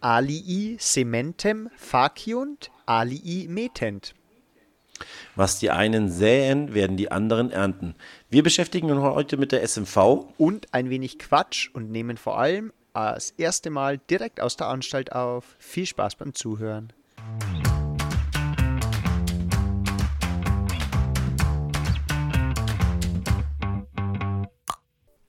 [0.00, 4.14] alii sementem faciunt, alii metent.
[5.36, 7.94] Was die einen säen, werden die anderen ernten.
[8.30, 10.26] Wir beschäftigen uns heute mit der SMV.
[10.36, 15.12] Und ein wenig Quatsch und nehmen vor allem das erste Mal direkt aus der Anstalt
[15.12, 15.54] auf.
[15.60, 16.92] Viel Spaß beim Zuhören.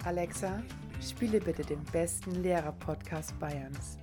[0.04, 0.64] Alexa,
[1.00, 3.99] spiele bitte den besten Lehrer-Podcast Bayerns.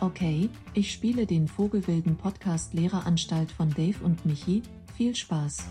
[0.00, 4.62] Okay, ich spiele den Vogelwilden Podcast Lehreranstalt von Dave und Michi.
[4.96, 5.64] Viel Spaß.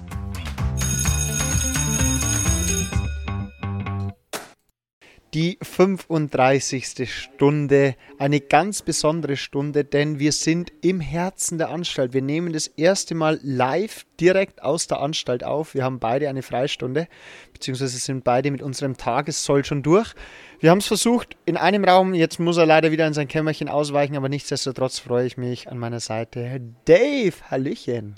[5.33, 7.07] die 35.
[7.11, 12.13] Stunde, eine ganz besondere Stunde, denn wir sind im Herzen der Anstalt.
[12.13, 15.75] Wir nehmen das erste Mal live direkt aus der Anstalt auf.
[15.75, 17.07] Wir haben beide eine Freistunde,
[17.53, 20.13] beziehungsweise sind beide mit unserem Tagessoll schon durch.
[20.61, 23.69] Wir haben es versucht in einem Raum, jetzt muss er leider wieder in sein Kämmerchen
[23.69, 26.59] ausweichen, aber nichtsdestotrotz freue ich mich an meiner Seite.
[26.83, 28.15] Dave, Hallöchen.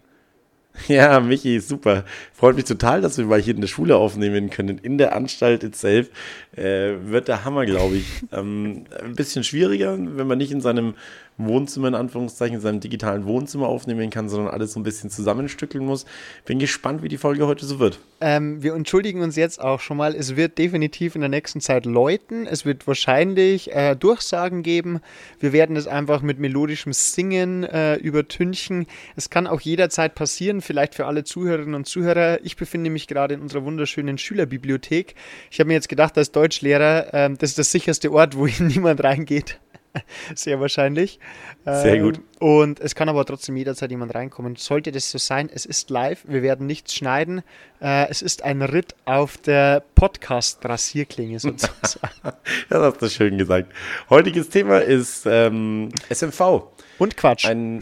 [0.88, 2.06] Ja, Michi, super.
[2.34, 4.78] Freut mich total, dass wir mal hier in der Schule aufnehmen können.
[4.78, 6.10] In der Anstalt itself
[6.56, 8.06] äh, wird der Hammer, glaube ich.
[8.32, 10.94] Ähm, ein bisschen schwieriger, wenn man nicht in seinem
[11.38, 15.86] Wohnzimmer, in Anführungszeichen, in seinem digitalen Wohnzimmer aufnehmen kann, sondern alles so ein bisschen zusammenstückeln
[15.86, 16.06] muss.
[16.46, 18.00] Bin gespannt, wie die Folge heute so wird.
[18.20, 20.16] Ähm, wir entschuldigen uns jetzt auch schon mal.
[20.16, 22.46] Es wird definitiv in der nächsten Zeit läuten.
[22.46, 25.00] Es wird wahrscheinlich äh, Durchsagen geben.
[25.40, 28.86] Wir werden es einfach mit melodischem Singen äh, übertünchen.
[29.16, 32.40] Es kann auch jederzeit passieren, vielleicht für alle Zuhörerinnen und Zuhörer.
[32.44, 35.16] Ich befinde mich gerade in unserer wunderschönen Schülerbibliothek.
[35.50, 39.04] Ich habe mir jetzt gedacht, als Deutschlehrer, äh, das ist der sicherste Ort, wo niemand
[39.04, 39.60] reingeht.
[40.36, 41.20] Sehr wahrscheinlich.
[41.66, 42.18] Sehr gut.
[42.18, 44.56] Ähm, und es kann aber trotzdem jederzeit jemand reinkommen.
[44.56, 47.44] Sollte das so sein, es ist live, wir werden nichts schneiden.
[47.82, 52.14] Äh, es ist ein Ritt auf der Podcast-Rasierklinge sozusagen.
[52.24, 52.34] ja,
[52.70, 53.72] das hast du schön gesagt.
[54.10, 56.64] Heutiges Thema ist ähm, SMV.
[56.98, 57.46] Und Quatsch.
[57.46, 57.82] Ein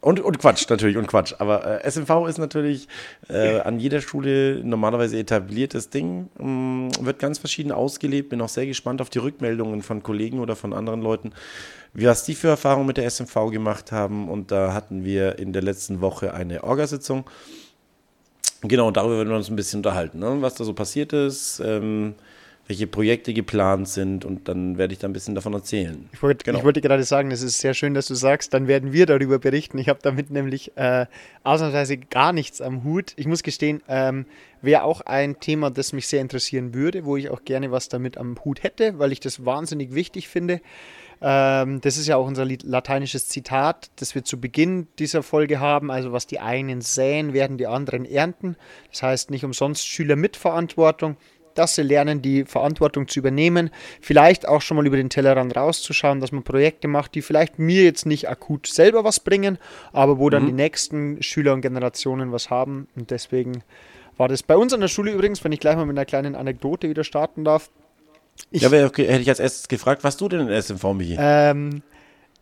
[0.00, 1.34] und, und Quatsch, natürlich, und Quatsch.
[1.38, 2.86] Aber äh, SMV ist natürlich
[3.28, 6.28] äh, an jeder Schule normalerweise etabliertes Ding.
[6.38, 8.28] Ähm, wird ganz verschieden ausgelebt.
[8.28, 11.32] Bin auch sehr gespannt auf die Rückmeldungen von Kollegen oder von anderen Leuten,
[11.94, 14.28] was die für Erfahrungen mit der SMV gemacht haben.
[14.28, 17.24] Und da hatten wir in der letzten Woche eine Orgasitzung.
[18.62, 20.38] Genau, darüber werden wir uns ein bisschen unterhalten, ne?
[20.40, 21.60] was da so passiert ist.
[21.64, 22.14] Ähm,
[22.68, 26.08] welche Projekte geplant sind und dann werde ich da ein bisschen davon erzählen.
[26.12, 26.58] Ich wollte, genau.
[26.58, 29.38] ich wollte gerade sagen, es ist sehr schön, dass du sagst, dann werden wir darüber
[29.38, 29.78] berichten.
[29.78, 31.06] Ich habe damit nämlich äh,
[31.44, 33.14] ausnahmsweise gar nichts am Hut.
[33.16, 34.26] Ich muss gestehen, ähm,
[34.60, 38.18] wäre auch ein Thema, das mich sehr interessieren würde, wo ich auch gerne was damit
[38.18, 40.60] am Hut hätte, weil ich das wahnsinnig wichtig finde.
[41.22, 45.90] Ähm, das ist ja auch unser lateinisches Zitat, das wir zu Beginn dieser Folge haben.
[45.90, 48.56] Also was die einen säen, werden die anderen ernten.
[48.90, 51.16] Das heißt nicht umsonst Schüler mit Verantwortung
[51.58, 53.70] dass sie lernen, die Verantwortung zu übernehmen,
[54.00, 57.82] vielleicht auch schon mal über den Tellerrand rauszuschauen, dass man Projekte macht, die vielleicht mir
[57.82, 59.58] jetzt nicht akut selber was bringen,
[59.92, 60.46] aber wo dann mhm.
[60.46, 62.88] die nächsten Schüler und Generationen was haben.
[62.96, 63.62] Und deswegen
[64.16, 66.34] war das bei uns an der Schule übrigens, wenn ich gleich mal mit einer kleinen
[66.34, 67.70] Anekdote wieder starten darf.
[68.50, 71.16] Ich, ja, hätte ich als erstes gefragt, was du denn in der SMV, Michi?
[71.18, 71.82] Ähm,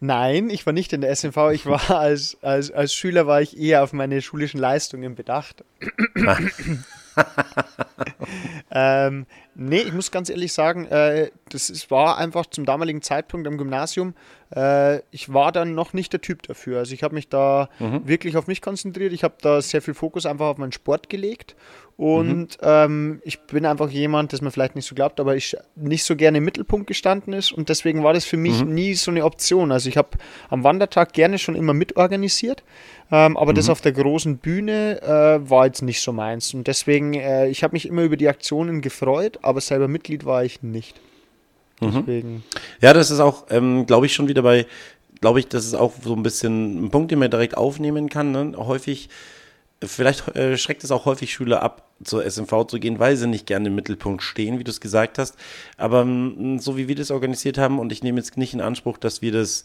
[0.01, 1.51] nein, ich war nicht in der SMV.
[1.53, 5.65] Ich war als, als, als Schüler war ich eher auf meine schulischen Leistungen bedacht.
[8.71, 13.47] ähm, nee, ich muss ganz ehrlich sagen, äh, das ist, war einfach zum damaligen Zeitpunkt
[13.47, 14.15] am Gymnasium,
[14.55, 16.79] äh, ich war dann noch nicht der Typ dafür.
[16.79, 18.07] Also ich habe mich da mhm.
[18.07, 19.13] wirklich auf mich konzentriert.
[19.13, 21.57] Ich habe da sehr viel Fokus einfach auf meinen Sport gelegt.
[21.97, 22.63] Und mhm.
[22.63, 26.15] ähm, ich bin einfach jemand, das man vielleicht nicht so glaubt, aber ich nicht so
[26.15, 27.53] gerne im Mittelpunkt gestanden ist.
[27.53, 28.75] Und deswegen war das für mich mhm.
[28.75, 29.73] nie so eine Option.
[29.73, 30.11] Also ich habe
[30.51, 32.63] am Wandertag gerne schon immer mitorganisiert.
[33.11, 33.57] Ähm, aber mhm.
[33.57, 36.53] das auf der großen Bühne äh, war jetzt nicht so meins.
[36.53, 40.45] Und deswegen, äh, ich habe mich immer über die Aktionen gefreut, aber selber Mitglied war
[40.45, 41.01] ich nicht.
[41.81, 41.93] Mhm.
[41.93, 42.45] Deswegen.
[42.83, 44.67] Ja, das ist auch, ähm, glaube ich, schon wieder bei,
[45.23, 48.33] glaube ich, das ist auch so ein bisschen ein Punkt, den man direkt aufnehmen kann.
[48.33, 48.53] Ne?
[48.59, 49.09] Häufig,
[49.83, 53.47] vielleicht äh, schreckt es auch häufig Schüler ab, zur SMV zu gehen, weil sie nicht
[53.47, 55.37] gerne im Mittelpunkt stehen, wie du es gesagt hast.
[55.77, 58.99] Aber ähm, so wie wir das organisiert haben, und ich nehme jetzt nicht in Anspruch,
[58.99, 59.65] dass wir das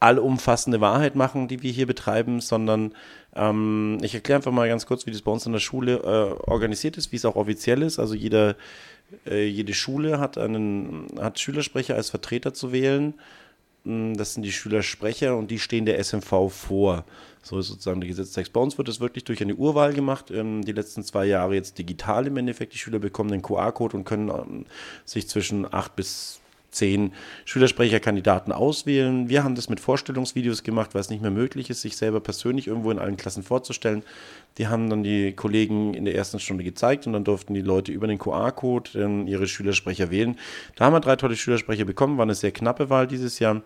[0.00, 2.92] allumfassende Wahrheit machen, die wir hier betreiben, sondern
[3.34, 6.50] ähm, ich erkläre einfach mal ganz kurz, wie das bei uns in der Schule äh,
[6.50, 7.98] organisiert ist, wie es auch offiziell ist.
[7.98, 8.56] Also jeder,
[9.26, 13.14] äh, jede Schule hat einen hat Schülersprecher als Vertreter zu wählen.
[13.84, 17.04] Mm, das sind die Schülersprecher und die stehen der SMV vor.
[17.46, 18.52] So ist sozusagen der Gesetzestext.
[18.52, 20.32] Bei uns wird das wirklich durch eine Urwahl gemacht.
[20.32, 22.74] Ähm, die letzten zwei Jahre jetzt digital im Endeffekt.
[22.74, 24.66] Die Schüler bekommen den QR-Code und können ähm,
[25.04, 26.40] sich zwischen acht bis
[26.72, 27.12] zehn
[27.44, 29.28] Schülersprecherkandidaten auswählen.
[29.28, 32.66] Wir haben das mit Vorstellungsvideos gemacht, weil es nicht mehr möglich ist, sich selber persönlich
[32.66, 34.02] irgendwo in allen Klassen vorzustellen.
[34.58, 37.92] Die haben dann die Kollegen in der ersten Stunde gezeigt und dann durften die Leute
[37.92, 40.36] über den QR-Code ihre Schülersprecher wählen.
[40.74, 43.62] Da haben wir drei tolle Schülersprecher bekommen, war eine sehr knappe Wahl dieses Jahr.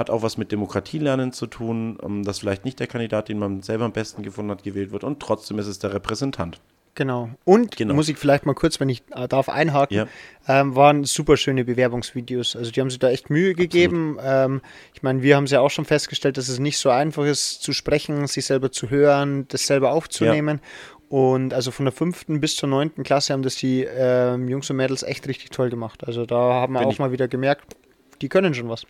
[0.00, 3.62] Hat auch was mit Demokratielernen zu tun, ähm, dass vielleicht nicht der Kandidat, den man
[3.62, 6.60] selber am besten gefunden hat, gewählt wird und trotzdem ist es der Repräsentant.
[6.96, 7.30] Genau.
[7.44, 7.94] Und Genau.
[7.94, 10.06] muss ich vielleicht mal kurz, wenn ich äh, darf, einhaken, Ja.
[10.48, 12.56] ähm, waren super schöne Bewerbungsvideos.
[12.56, 14.18] Also die haben sich da echt Mühe gegeben.
[14.20, 14.60] Ähm,
[14.92, 17.62] ich meine, wir haben es ja auch schon festgestellt, dass es nicht so einfach ist
[17.62, 20.60] zu sprechen, sich selber zu hören, das selber aufzunehmen.
[21.08, 24.76] Und also von der fünften bis zur neunten Klasse haben das die ähm, Jungs und
[24.76, 26.02] Mädels echt richtig toll gemacht.
[26.06, 27.76] Also da haben wir Bin auch mal wieder gemerkt,
[28.20, 28.84] die können schon was.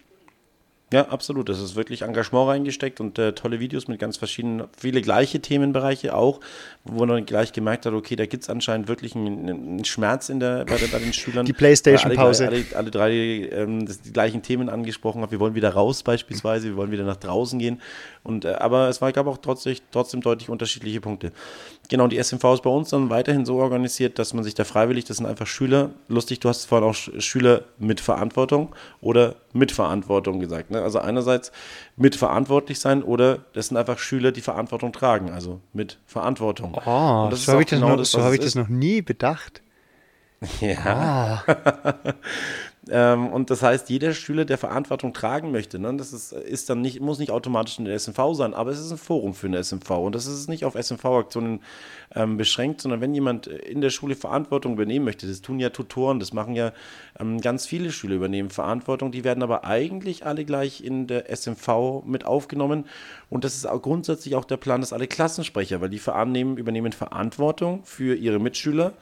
[0.92, 1.48] Ja, absolut.
[1.48, 6.16] Es ist wirklich Engagement reingesteckt und äh, tolle Videos mit ganz verschiedenen, viele gleiche Themenbereiche
[6.16, 6.40] auch,
[6.84, 10.40] wo man gleich gemerkt hat, okay, da gibt es anscheinend wirklich einen, einen Schmerz in
[10.40, 11.46] der, bei, bei den Schülern.
[11.50, 12.48] Die PlayStation-Pause.
[12.48, 15.30] Alle, alle, alle drei ähm, die gleichen Themen angesprochen haben.
[15.30, 17.80] Wir wollen wieder raus beispielsweise, wir wollen wieder nach draußen gehen.
[18.24, 21.30] Und, äh, aber es war, gab auch trotzdem, trotzdem deutlich unterschiedliche Punkte.
[21.90, 24.64] Genau, und die SMV ist bei uns dann weiterhin so organisiert, dass man sich da
[24.64, 29.34] freiwillig, das sind einfach Schüler, lustig, du hast vorhin auch Sch- Schüler mit Verantwortung oder
[29.52, 30.70] mit Verantwortung gesagt.
[30.70, 30.80] Ne?
[30.80, 31.50] Also einerseits
[31.96, 36.74] mitverantwortlich sein oder das sind einfach Schüler, die Verantwortung tragen, also mit Verantwortung.
[36.86, 38.68] Oh, Und das so habe ich, das, genau noch- das, so hab ich das noch
[38.68, 39.60] nie bedacht.
[40.60, 41.42] Ja.
[41.46, 42.14] ähm,
[42.88, 47.00] und das heißt, jeder Schüler, der Verantwortung tragen möchte, ne, das ist, ist dann nicht,
[47.00, 49.90] muss nicht automatisch in der SMV sein, aber es ist ein Forum für eine SMV.
[49.90, 51.60] Und das ist nicht auf SMV-Aktionen
[52.14, 56.20] ähm, beschränkt, sondern wenn jemand in der Schule Verantwortung übernehmen möchte, das tun ja Tutoren,
[56.20, 56.72] das machen ja
[57.18, 62.02] ähm, ganz viele Schüler übernehmen Verantwortung, die werden aber eigentlich alle gleich in der SMV
[62.06, 62.86] mit aufgenommen.
[63.28, 66.92] Und das ist auch grundsätzlich auch der Plan, dass alle Klassensprecher, weil die verannehmen, übernehmen
[66.92, 68.94] Verantwortung für ihre Mitschüler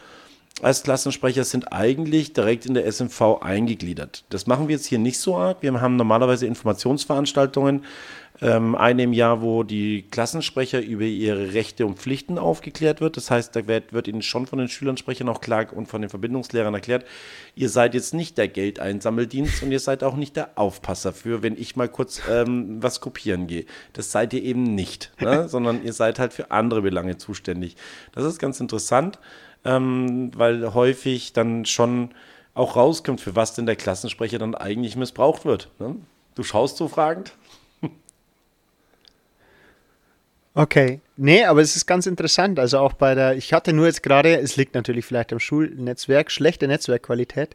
[0.62, 4.24] als Klassensprecher sind eigentlich direkt in der SMV eingegliedert.
[4.30, 5.58] Das machen wir jetzt hier nicht so arg.
[5.60, 7.84] Wir haben normalerweise Informationsveranstaltungen,
[8.40, 13.16] ähm, eine im Jahr, wo die Klassensprecher über ihre Rechte und Pflichten aufgeklärt wird.
[13.16, 16.10] Das heißt, da wird, wird ihnen schon von den Schülersprechern auch klar und von den
[16.10, 17.04] Verbindungslehrern erklärt,
[17.56, 21.56] ihr seid jetzt nicht der Geldeinsammeldienst und ihr seid auch nicht der Aufpasser für, wenn
[21.56, 23.64] ich mal kurz ähm, was kopieren gehe.
[23.92, 25.48] Das seid ihr eben nicht, ne?
[25.48, 27.76] sondern ihr seid halt für andere Belange zuständig.
[28.12, 29.18] Das ist ganz interessant
[29.64, 32.10] ähm, weil häufig dann schon
[32.54, 35.70] auch rauskommt, für was denn der Klassensprecher dann eigentlich missbraucht wird.
[35.78, 35.96] Ne?
[36.34, 37.32] Du schaust so fragend?
[40.58, 41.00] Okay.
[41.16, 42.58] Nee, aber es ist ganz interessant.
[42.58, 46.32] Also auch bei der, ich hatte nur jetzt gerade, es liegt natürlich vielleicht am Schulnetzwerk,
[46.32, 47.54] schlechte Netzwerkqualität.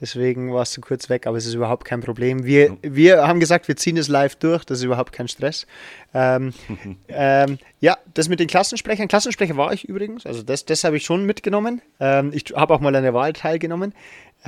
[0.00, 2.44] Deswegen warst du kurz weg, aber es ist überhaupt kein Problem.
[2.44, 5.66] Wir, wir haben gesagt, wir ziehen es live durch, das ist überhaupt kein Stress.
[6.12, 6.52] Ähm,
[7.08, 9.08] ähm, ja, das mit den Klassensprechern.
[9.08, 11.80] Klassensprecher war ich übrigens, also das, das habe ich schon mitgenommen.
[11.98, 13.94] Ähm, ich habe auch mal an der Wahl teilgenommen.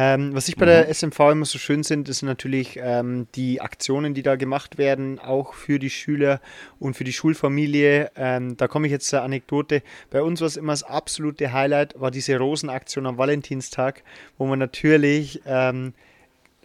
[0.01, 4.15] Ähm, was ich bei der SMV immer so schön sind, ist natürlich ähm, die Aktionen,
[4.15, 6.41] die da gemacht werden, auch für die Schüler
[6.79, 8.13] und für die Schulfamilie.
[8.15, 9.83] Ähm, da komme ich jetzt zur Anekdote.
[10.11, 14.05] Bei uns war es immer das absolute Highlight, war diese Rosenaktion am Valentinstag,
[14.39, 15.95] wo man natürlich ähm,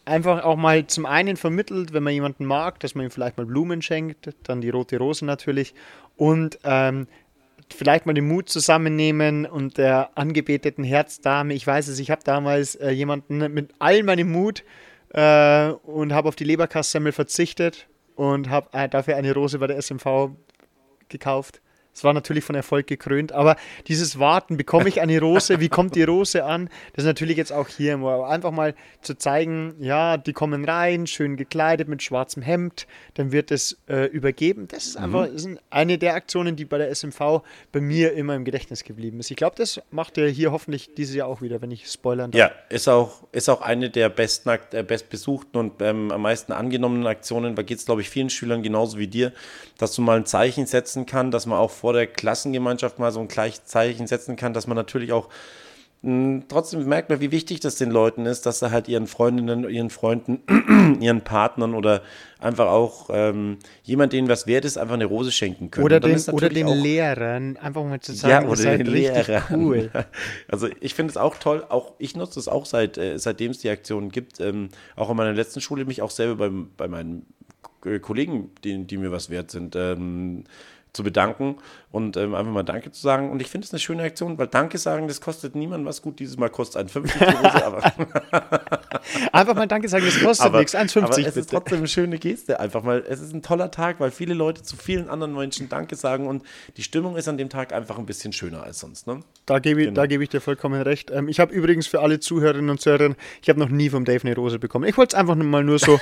[0.05, 3.47] einfach auch mal zum einen vermittelt, wenn man jemanden mag, dass man ihm vielleicht mal
[3.47, 5.73] Blumen schenkt, dann die rote Rose natürlich
[6.17, 7.07] und ähm,
[7.73, 12.75] vielleicht mal den Mut zusammennehmen und der angebeteten Herzdame, ich weiß es, ich habe damals
[12.75, 14.63] äh, jemanden mit all meinem Mut
[15.09, 19.81] äh, und habe auf die Leberkassemmel verzichtet und habe äh, dafür eine Rose bei der
[19.81, 20.31] SMV
[21.09, 21.61] gekauft.
[21.93, 23.55] Es war natürlich von Erfolg gekrönt, aber
[23.87, 26.69] dieses Warten, bekomme ich eine Rose, wie kommt die Rose an?
[26.93, 31.37] Das ist natürlich jetzt auch hier, einfach mal zu zeigen, ja, die kommen rein, schön
[31.37, 34.67] gekleidet mit schwarzem Hemd, dann wird es äh, übergeben.
[34.67, 38.35] Das ist einfach das sind eine der Aktionen, die bei der SMV bei mir immer
[38.35, 39.31] im Gedächtnis geblieben ist.
[39.31, 42.39] Ich glaube, das macht er hier hoffentlich dieses Jahr auch wieder, wenn ich spoilern darf.
[42.39, 47.07] Ja, ist auch, ist auch eine der besten, äh, bestbesuchten und ähm, am meisten angenommenen
[47.07, 47.55] Aktionen.
[47.55, 49.31] Da geht es, glaube ich, vielen Schülern genauso wie dir,
[49.77, 53.19] dass du mal ein Zeichen setzen kann, dass man auch vor der Klassengemeinschaft mal so
[53.19, 55.27] ein gleich Zeichen setzen kann, dass man natürlich auch
[56.01, 59.69] mh, trotzdem merkt man, wie wichtig das den Leuten ist, dass sie halt ihren Freundinnen,
[59.69, 60.39] ihren Freunden,
[61.01, 62.01] ihren Partnern oder
[62.39, 65.83] einfach auch ähm, jemand, denen was wert ist, einfach eine Rose schenken können.
[65.83, 68.87] Oder den, oder den auch- Lehrern einfach mal zu ja, sagen, ihr oder seid den
[68.87, 69.43] richtig Lehrer.
[69.51, 69.91] cool.
[70.47, 73.57] Also ich finde es auch toll, auch ich nutze es auch seit, äh, seitdem es
[73.59, 77.25] die Aktion gibt, ähm, auch in meiner letzten Schule, mich auch selber beim, bei meinen
[78.01, 80.45] Kollegen, die, die mir was wert sind, ähm,
[80.93, 81.57] zu bedanken
[81.93, 83.29] und ähm, einfach mal Danke zu sagen.
[83.29, 86.01] Und ich finde es eine schöne Aktion, weil Danke sagen, das kostet niemand was.
[86.01, 87.83] Gut, dieses Mal kostet ein 50 die Hose, aber,
[89.31, 91.47] Einfach mal Danke sagen, das kostet aber, nichts, aber 1,50 es ist bitte.
[91.51, 92.59] trotzdem eine schöne Geste.
[92.59, 95.95] Einfach mal, es ist ein toller Tag, weil viele Leute zu vielen anderen Menschen Danke
[95.95, 96.43] sagen und
[96.77, 99.05] die Stimmung ist an dem Tag einfach ein bisschen schöner als sonst.
[99.05, 99.19] Ne?
[99.45, 100.01] Da gebe ich, Genau.
[100.01, 101.11] da gebe ich dir vollkommen recht.
[101.11, 104.25] Ähm, ich habe übrigens für alle Zuhörerinnen und Zuhörer, ich habe noch nie vom Dave
[104.25, 104.85] eine Rose bekommen.
[104.87, 105.99] Ich wollte es einfach mal nur so,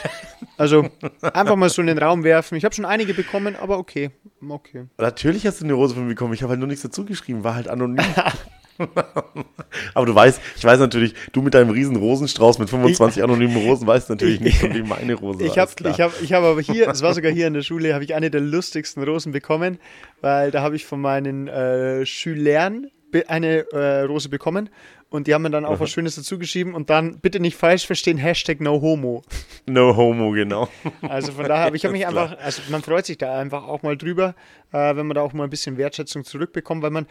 [0.58, 0.88] also
[1.34, 2.56] einfach mal so in den Raum werfen.
[2.56, 4.12] Ich habe schon einige bekommen, aber okay.
[4.48, 4.86] Okay.
[4.98, 6.34] Natürlich hast du eine Rose von mir bekommen.
[6.34, 8.06] Ich habe halt nur nichts dazu geschrieben, war halt anonym.
[9.94, 13.58] Aber du weißt, ich weiß natürlich, du mit deinem riesen Rosenstrauß mit 25 ich, anonymen
[13.58, 16.62] Rosen weißt natürlich nicht, von wem meine Rose Ich habe ich hab, ich hab aber
[16.62, 19.78] hier, es war sogar hier in der Schule, habe ich eine der lustigsten Rosen bekommen,
[20.22, 22.88] weil da habe ich von meinen äh, Schülern
[23.28, 24.70] eine äh, Rose bekommen
[25.12, 27.86] und die haben mir dann auch was Schönes dazu geschrieben und dann bitte nicht falsch
[27.86, 29.24] verstehen, Hashtag No Homo.
[29.68, 30.70] No Homo, genau.
[31.02, 33.84] Also von daher, aber ich habe mich einfach, also man freut sich da einfach auch
[33.84, 34.36] mal drüber,
[34.72, 37.08] äh, wenn man da auch mal ein bisschen Wertschätzung zurückbekommt, weil man,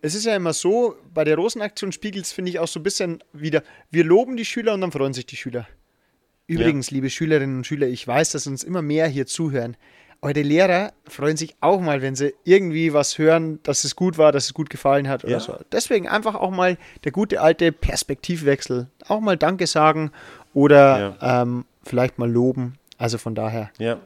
[0.00, 2.82] es ist ja immer so, bei der Rosenaktion spiegelt es, finde ich, auch so ein
[2.82, 5.68] bisschen wieder, wir loben die Schüler und dann freuen sich die Schüler.
[6.46, 6.94] Übrigens, ja.
[6.96, 9.76] liebe Schülerinnen und Schüler, ich weiß, dass uns immer mehr hier zuhören.
[10.24, 14.30] Eure Lehrer freuen sich auch mal, wenn sie irgendwie was hören, dass es gut war,
[14.30, 15.40] dass es gut gefallen hat oder ja.
[15.40, 15.58] so.
[15.72, 18.86] Deswegen einfach auch mal der gute alte Perspektivwechsel.
[19.08, 20.12] Auch mal Danke sagen
[20.54, 21.42] oder ja.
[21.42, 22.74] ähm, vielleicht mal loben.
[22.98, 23.70] Also von daher.
[23.78, 23.98] Ja.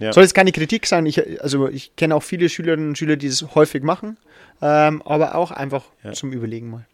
[0.00, 0.12] ja.
[0.12, 1.06] Soll jetzt keine Kritik sein.
[1.06, 4.16] Ich, also ich kenne auch viele Schülerinnen und Schüler, die das häufig machen.
[4.60, 6.86] Ähm, aber auch einfach zum Überlegen mal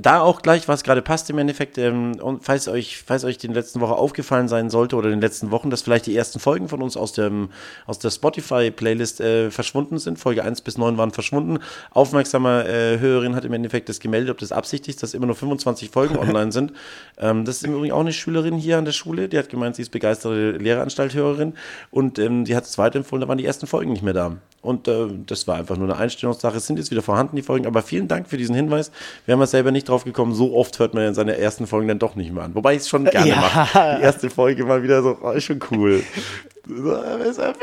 [0.00, 3.46] da auch gleich, was gerade passt im Endeffekt, ähm, und falls euch, falls euch die
[3.48, 6.68] letzten Woche aufgefallen sein sollte oder in den letzten Wochen, dass vielleicht die ersten Folgen
[6.68, 7.50] von uns aus, dem,
[7.86, 10.18] aus der Spotify-Playlist äh, verschwunden sind.
[10.18, 11.58] Folge 1 bis 9 waren verschwunden.
[11.90, 15.36] Aufmerksamer äh, Hörerin hat im Endeffekt das gemeldet, ob das absichtlich ist, dass immer nur
[15.36, 16.72] 25 Folgen online sind.
[17.18, 19.76] Ähm, das ist im Übrigen auch eine Schülerin hier an der Schule, die hat gemeint,
[19.76, 21.54] sie ist begeisterte Lehreranstalthörerin
[21.90, 24.36] und ähm, die hat es weiterempfohlen, da waren die ersten Folgen nicht mehr da.
[24.60, 26.56] Und äh, das war einfach nur eine Einstellungssache.
[26.56, 27.66] Es sind jetzt wieder vorhanden, die Folgen.
[27.66, 28.90] Aber vielen Dank für diesen Hinweis.
[29.24, 30.34] Wir haben ja selber nicht drauf gekommen.
[30.34, 32.54] So oft hört man ja seine ersten Folgen dann doch nicht mehr an.
[32.54, 33.36] Wobei ich es schon gerne ja.
[33.36, 33.96] mache.
[33.98, 36.02] Die erste Folge mal wieder so, oh, ist schon cool.
[36.68, 37.54] ein bisschen,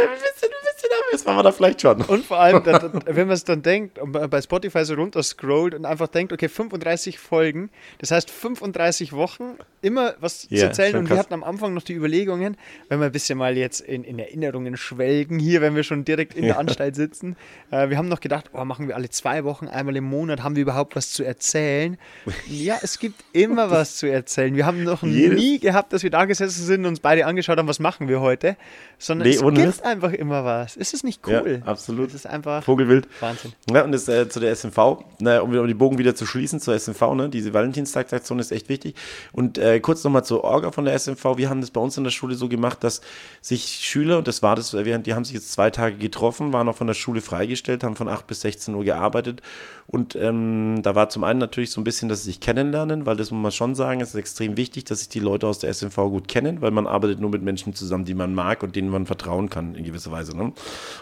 [1.11, 2.01] das machen wir da vielleicht schon.
[2.01, 2.63] Und vor allem,
[3.05, 6.49] wenn man es dann denkt, und bei Spotify so runter scrollt und einfach denkt, okay,
[6.49, 10.95] 35 Folgen, das heißt 35 Wochen, immer was yeah, zu erzählen.
[10.97, 12.57] Und wir hatten am Anfang noch die Überlegungen,
[12.89, 16.33] wenn wir ein bisschen mal jetzt in, in Erinnerungen schwelgen, hier, wenn wir schon direkt
[16.33, 17.35] in der Anstalt sitzen,
[17.71, 20.55] äh, wir haben noch gedacht, oh, machen wir alle zwei Wochen, einmal im Monat, haben
[20.55, 21.97] wir überhaupt was zu erzählen?
[22.47, 24.55] Ja, es gibt immer was zu erzählen.
[24.55, 27.57] Wir haben noch Jedes nie gehabt, dass wir da gesessen sind und uns beide angeschaut
[27.57, 28.55] haben, was machen wir heute,
[28.97, 30.74] sondern nee, es gibt einfach immer was.
[30.75, 31.61] Ist es nicht cool?
[31.63, 32.07] Ja, absolut.
[32.07, 33.07] Das ist einfach Vogelwild.
[33.19, 33.53] Wahnsinn.
[33.71, 36.59] Ja, und das äh, zu der SMV, na, um, um die Bogen wieder zu schließen
[36.59, 38.95] zur SMV, ne, diese Valentinstagsaktion ist echt wichtig.
[39.31, 41.37] Und äh, kurz nochmal zur Orga von der SMV.
[41.37, 43.01] Wir haben das bei uns in der Schule so gemacht, dass
[43.41, 46.75] sich Schüler, und das war das, die haben sich jetzt zwei Tage getroffen, waren auch
[46.75, 49.41] von der Schule freigestellt, haben von 8 bis 16 Uhr gearbeitet.
[49.87, 53.15] Und ähm, da war zum einen natürlich so ein bisschen, dass sie sich kennenlernen, weil
[53.15, 55.69] das muss man schon sagen, es ist extrem wichtig, dass sich die Leute aus der
[55.71, 58.89] SMV gut kennen, weil man arbeitet nur mit Menschen zusammen, die man mag und denen
[58.89, 60.35] man vertrauen kann in gewisser Weise.
[60.35, 60.53] Ne?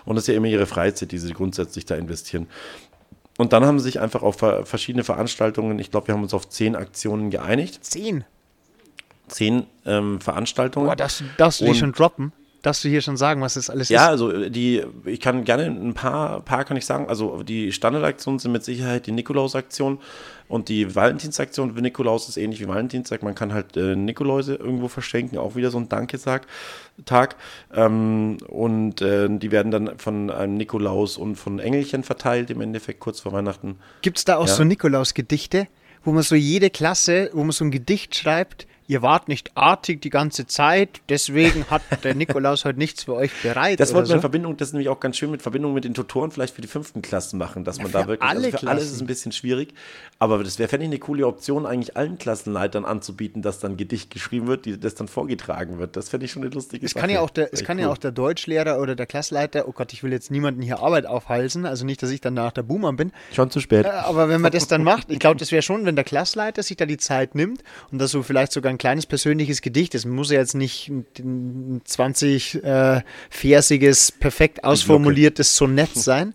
[0.06, 2.48] Und das ist ja immer ihre Freizeit, die sie grundsätzlich da investieren.
[3.38, 6.50] Und dann haben sie sich einfach auf verschiedene Veranstaltungen, ich glaube, wir haben uns auf
[6.50, 7.84] zehn Aktionen geeinigt.
[7.84, 8.26] Zehn?
[9.28, 10.86] Zehn ähm, Veranstaltungen.
[10.88, 12.32] Boah, das darfst du die schon droppen?
[12.64, 14.04] Darfst du hier schon sagen, was das alles ja, ist?
[14.04, 17.10] Ja, also die, ich kann gerne ein paar, paar kann ich sagen.
[17.10, 20.00] Also die Standardaktionen sind mit Sicherheit die Nikolaus-Aktion
[20.48, 21.76] und die Valentinsaktion.
[21.76, 23.22] Nikolaus ist ähnlich wie Valentinstag.
[23.22, 26.48] Man kann halt äh, Nikoläuse irgendwo verschenken, auch wieder so ein Dankesag.
[27.04, 27.36] Tag.
[27.74, 33.02] Ähm, und äh, die werden dann von einem Nikolaus und von Engelchen verteilt, im Endeffekt
[33.02, 33.78] kurz vor Weihnachten.
[34.02, 34.54] Gibt es da auch ja.
[34.54, 35.68] so Nikolaus-Gedichte,
[36.06, 38.68] wo man so jede Klasse, wo man so ein Gedicht schreibt?
[38.94, 43.32] Ihr wart nicht artig die ganze Zeit, deswegen hat der Nikolaus heute nichts für euch
[43.42, 43.80] bereit.
[43.80, 44.14] Das wollte man so.
[44.16, 46.62] in Verbindung, das ist nämlich auch ganz schön mit Verbindung mit den Tutoren vielleicht für
[46.62, 49.08] die fünften Klassen machen, dass man ja, da wirklich, alle also für alles ist ein
[49.08, 49.74] bisschen schwierig,
[50.20, 54.12] aber das wäre, fände ich, eine coole Option, eigentlich allen Klassenleitern anzubieten, dass dann Gedicht
[54.12, 55.98] geschrieben wird, die, das dann vorgetragen wird.
[55.98, 57.02] Das fände ich schon eine lustige es Sache.
[57.02, 57.84] Kann ja auch der, es kann cool.
[57.84, 61.08] ja auch der Deutschlehrer oder der Klassleiter, oh Gott, ich will jetzt niemanden hier Arbeit
[61.08, 63.12] aufhalsen, also nicht, dass ich dann nach der Boomer bin.
[63.34, 63.86] Schon zu spät.
[63.86, 66.62] Äh, aber wenn man das dann macht, ich glaube, das wäre schon, wenn der Klassleiter
[66.62, 70.06] sich da die Zeit nimmt und das so vielleicht sogar ein kleines persönliches Gedicht ist,
[70.06, 76.34] muss ja jetzt nicht ein 20-versiges, äh, perfekt ausformuliertes Sonett sein.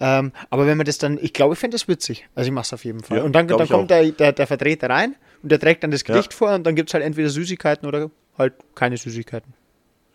[0.00, 2.26] Ähm, aber wenn man das dann, ich glaube, ich fände das witzig.
[2.34, 3.18] Also ich mache es auf jeden Fall.
[3.18, 6.04] Ja, und dann, dann kommt der, der, der, Vertreter rein und der trägt dann das
[6.04, 6.38] Gedicht ja.
[6.38, 9.52] vor und dann gibt es halt entweder Süßigkeiten oder halt keine Süßigkeiten.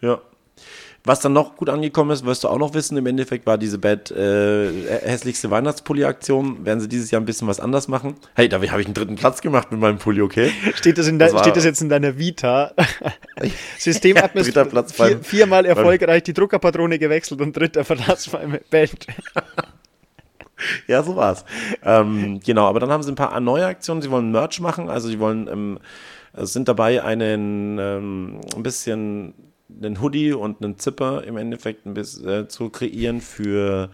[0.02, 0.20] Ja.
[1.06, 3.78] Was dann noch gut angekommen ist, wirst du auch noch wissen, im Endeffekt war diese
[3.78, 4.72] Bad äh,
[5.04, 6.66] hässlichste Weihnachtspulli-Aktion.
[6.66, 8.16] Werden sie dieses Jahr ein bisschen was anders machen?
[8.34, 10.52] Hey, da habe ich einen dritten Platz gemacht mit meinem Pulli, okay?
[10.74, 12.74] Steht das, in das, steht das jetzt in deiner Vita?
[13.78, 19.06] Systemadministrator, vier, viermal erfolgreich die Druckerpatrone gewechselt und dritter Platz beim Band.
[20.88, 21.46] ja, so war's.
[21.84, 24.02] Ähm, genau, aber dann haben sie ein paar neue Aktionen.
[24.02, 25.80] Sie wollen Merch machen, also sie wollen ähm,
[26.34, 29.34] sind dabei, einen ähm, ein bisschen
[29.70, 33.90] einen Hoodie und einen Zipper im Endeffekt ein bisschen äh, zu kreieren für,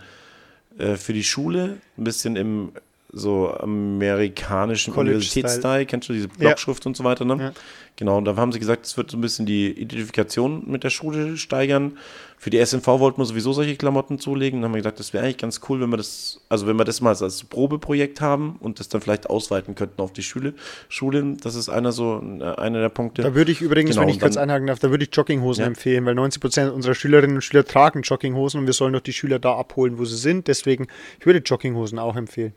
[0.78, 1.78] äh, für die Schule.
[1.98, 2.72] Ein bisschen im
[3.14, 6.90] so amerikanischen Universitätsstyle, kennst du diese Blockschrift ja.
[6.90, 7.38] und so weiter, ne?
[7.40, 7.52] Ja.
[7.98, 10.90] Genau, und da haben sie gesagt, es wird so ein bisschen die Identifikation mit der
[10.90, 11.98] Schule steigern.
[12.42, 14.62] Für die SMV wollten wir sowieso solche Klamotten zulegen.
[14.62, 16.86] Dann haben wir gesagt, das wäre eigentlich ganz cool, wenn wir das, also wenn wir
[16.86, 20.56] das mal als Probeprojekt haben und das dann vielleicht ausweiten könnten auf die Schule.
[20.90, 23.22] Schulen, das ist einer so, einer der Punkte.
[23.22, 25.68] Da würde ich übrigens, genau, wenn ich kurz einhaken darf, da würde ich Jogginghosen ja.
[25.68, 29.14] empfehlen, weil 90 Prozent unserer Schülerinnen und Schüler tragen Jogginghosen und wir sollen doch die
[29.14, 30.48] Schüler da abholen, wo sie sind.
[30.48, 30.88] Deswegen,
[31.20, 32.54] ich würde Jogginghosen auch empfehlen.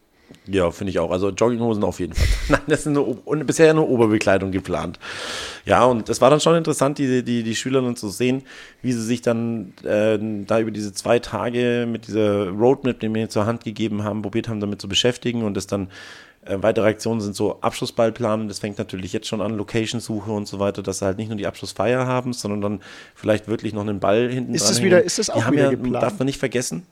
[0.46, 1.10] Ja, finde ich auch.
[1.10, 2.26] Also Jogginghosen auf jeden Fall.
[2.48, 4.98] Nein, das ist nur, bisher nur Oberbekleidung geplant.
[5.64, 8.42] Ja, und das war dann schon interessant, die, die, die Schülerinnen zu sehen,
[8.82, 13.28] wie sie sich dann äh, da über diese zwei Tage mit dieser Roadmap, die mir
[13.30, 15.88] zur Hand gegeben haben, probiert haben, damit zu beschäftigen und das dann
[16.44, 18.48] äh, weitere Aktionen sind so Abschlussballplanen.
[18.48, 21.38] Das fängt natürlich jetzt schon an, Location-Suche und so weiter, dass sie halt nicht nur
[21.38, 22.80] die Abschlussfeier haben, sondern dann
[23.14, 24.74] vielleicht wirklich noch einen Ball hinten ist dran.
[24.74, 26.02] Das wieder, ist das auch die wieder ja, geplant?
[26.02, 26.86] Darf man nicht vergessen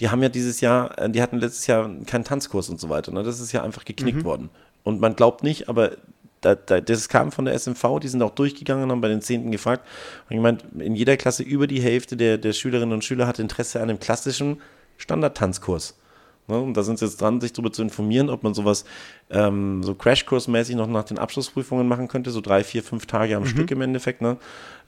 [0.00, 3.12] die haben ja dieses Jahr, äh, die hatten letztes Jahr keinen Tanzkurs und so weiter.
[3.12, 3.22] Ne?
[3.22, 4.24] Das ist ja einfach geknickt mhm.
[4.24, 4.50] worden.
[4.84, 5.92] Und man glaubt nicht, aber
[6.40, 9.22] da, da, das kam von der SMV, die sind auch durchgegangen und haben bei den
[9.22, 9.86] Zehnten gefragt.
[10.28, 13.38] Und ich meine, in jeder Klasse über die Hälfte der, der Schülerinnen und Schüler hat
[13.38, 14.60] Interesse an einem klassischen
[14.98, 15.98] Standardtanzkurs.
[16.46, 16.60] Ne?
[16.60, 18.84] Und da sind sie jetzt dran, sich darüber zu informieren, ob man sowas
[19.30, 23.42] ähm, so Crashkursmäßig noch nach den Abschlussprüfungen machen könnte, so drei, vier, fünf Tage am
[23.42, 23.48] mhm.
[23.48, 24.36] Stück im Endeffekt, ne?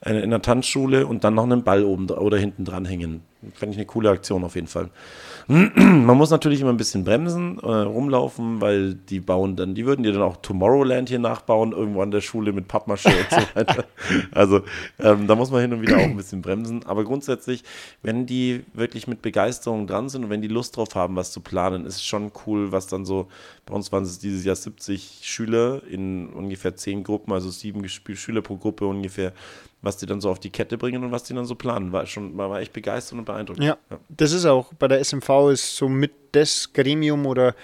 [0.03, 3.21] in der Tanzschule und dann noch einen Ball oben oder hinten dran hängen.
[3.53, 4.89] Fände ich eine coole Aktion auf jeden Fall.
[5.47, 10.03] Man muss natürlich immer ein bisschen bremsen, äh, rumlaufen, weil die bauen dann, die würden
[10.03, 13.85] dir dann auch Tomorrowland hier nachbauen, irgendwo an der Schule mit Pappmaché und so weiter.
[14.31, 14.61] Also
[14.99, 16.83] ähm, da muss man hin und wieder auch ein bisschen bremsen.
[16.85, 17.63] Aber grundsätzlich,
[18.01, 21.41] wenn die wirklich mit Begeisterung dran sind und wenn die Lust drauf haben, was zu
[21.41, 23.27] planen, ist es schon cool, was dann so,
[23.67, 28.41] bei uns waren es dieses Jahr 70 Schüler in ungefähr 10 Gruppen, also sieben Schüler
[28.41, 29.33] pro Gruppe ungefähr,
[29.81, 31.91] was die dann so auf die Kette bringen und was die dann so planen.
[31.91, 33.63] War schon, war, war echt begeistert und beeindruckend.
[33.63, 37.55] Ja, ja, das ist auch bei der SMV ist so mit das Gremium oder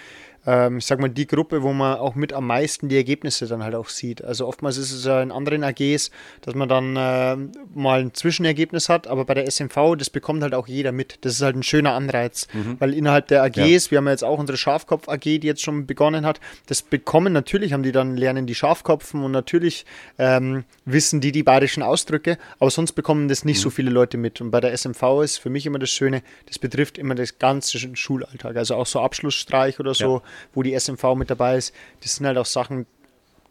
[0.48, 3.64] ähm, ich sag mal, die Gruppe, wo man auch mit am meisten die Ergebnisse dann
[3.64, 4.24] halt auch sieht.
[4.24, 6.10] Also oftmals ist es ja in anderen AGs,
[6.42, 7.36] dass man dann äh,
[7.76, 11.20] mal ein Zwischenergebnis hat, aber bei der SMV, das bekommt halt auch jeder mit.
[11.22, 12.78] Das ist halt ein schöner Anreiz, mhm.
[12.80, 13.92] weil innerhalb der AGs, ja.
[13.92, 17.74] wir haben ja jetzt auch unsere Schafkopf-AG, die jetzt schon begonnen hat, das bekommen natürlich,
[17.74, 19.86] haben die dann lernen die Schafkopfen und natürlich
[20.18, 23.64] ähm, wissen die die bayerischen Ausdrücke, aber sonst bekommen das nicht mhm.
[23.64, 24.40] so viele Leute mit.
[24.40, 27.78] Und bei der SMV ist für mich immer das Schöne, das betrifft immer das ganze
[27.98, 30.18] Schulalltag, also auch so Abschlussstreich oder so.
[30.18, 31.74] Ja wo die SMV mit dabei ist.
[32.02, 32.86] Das sind halt auch Sachen,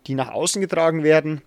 [0.07, 1.43] die nach außen getragen werden.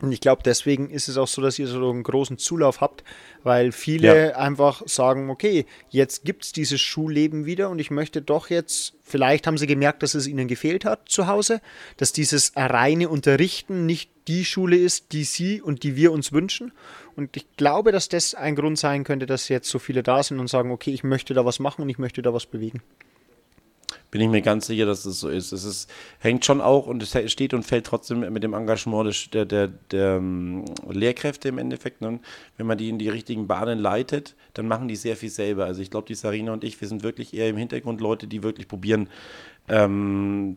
[0.00, 3.04] Und ich glaube, deswegen ist es auch so, dass ihr so einen großen Zulauf habt,
[3.42, 4.36] weil viele ja.
[4.36, 9.46] einfach sagen, okay, jetzt gibt es dieses Schulleben wieder und ich möchte doch jetzt, vielleicht
[9.46, 11.60] haben sie gemerkt, dass es ihnen gefehlt hat zu Hause,
[11.98, 16.72] dass dieses reine Unterrichten nicht die Schule ist, die sie und die wir uns wünschen.
[17.14, 20.38] Und ich glaube, dass das ein Grund sein könnte, dass jetzt so viele da sind
[20.40, 22.80] und sagen, okay, ich möchte da was machen und ich möchte da was bewegen
[24.10, 25.52] bin ich mir ganz sicher, dass es so ist.
[25.52, 29.44] Es ist, hängt schon auch und es steht und fällt trotzdem mit dem Engagement der,
[29.44, 32.00] der, der, um, Lehrkräfte im Endeffekt.
[32.00, 32.18] Ne?
[32.56, 35.64] Wenn man die in die richtigen Bahnen leitet, dann machen die sehr viel selber.
[35.66, 38.42] Also ich glaube, die Sarina und ich, wir sind wirklich eher im Hintergrund Leute, die
[38.42, 39.08] wirklich probieren,
[39.68, 40.56] ähm,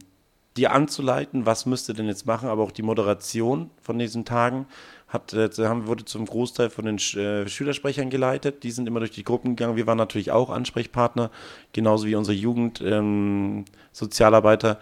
[0.58, 4.68] die anzuleiten, was müsste denn jetzt machen, aber auch die Moderation von diesen Tagen
[5.13, 5.49] hat, äh,
[5.86, 8.63] wurde zum Großteil von den äh, Schülersprechern geleitet.
[8.63, 9.78] Die sind immer durch die Gruppen gegangen.
[9.78, 11.32] Wir waren natürlich auch Ansprechpartner,
[11.71, 14.80] genauso wie unsere Jugendsozialarbeiter.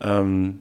[0.00, 0.60] Ähm,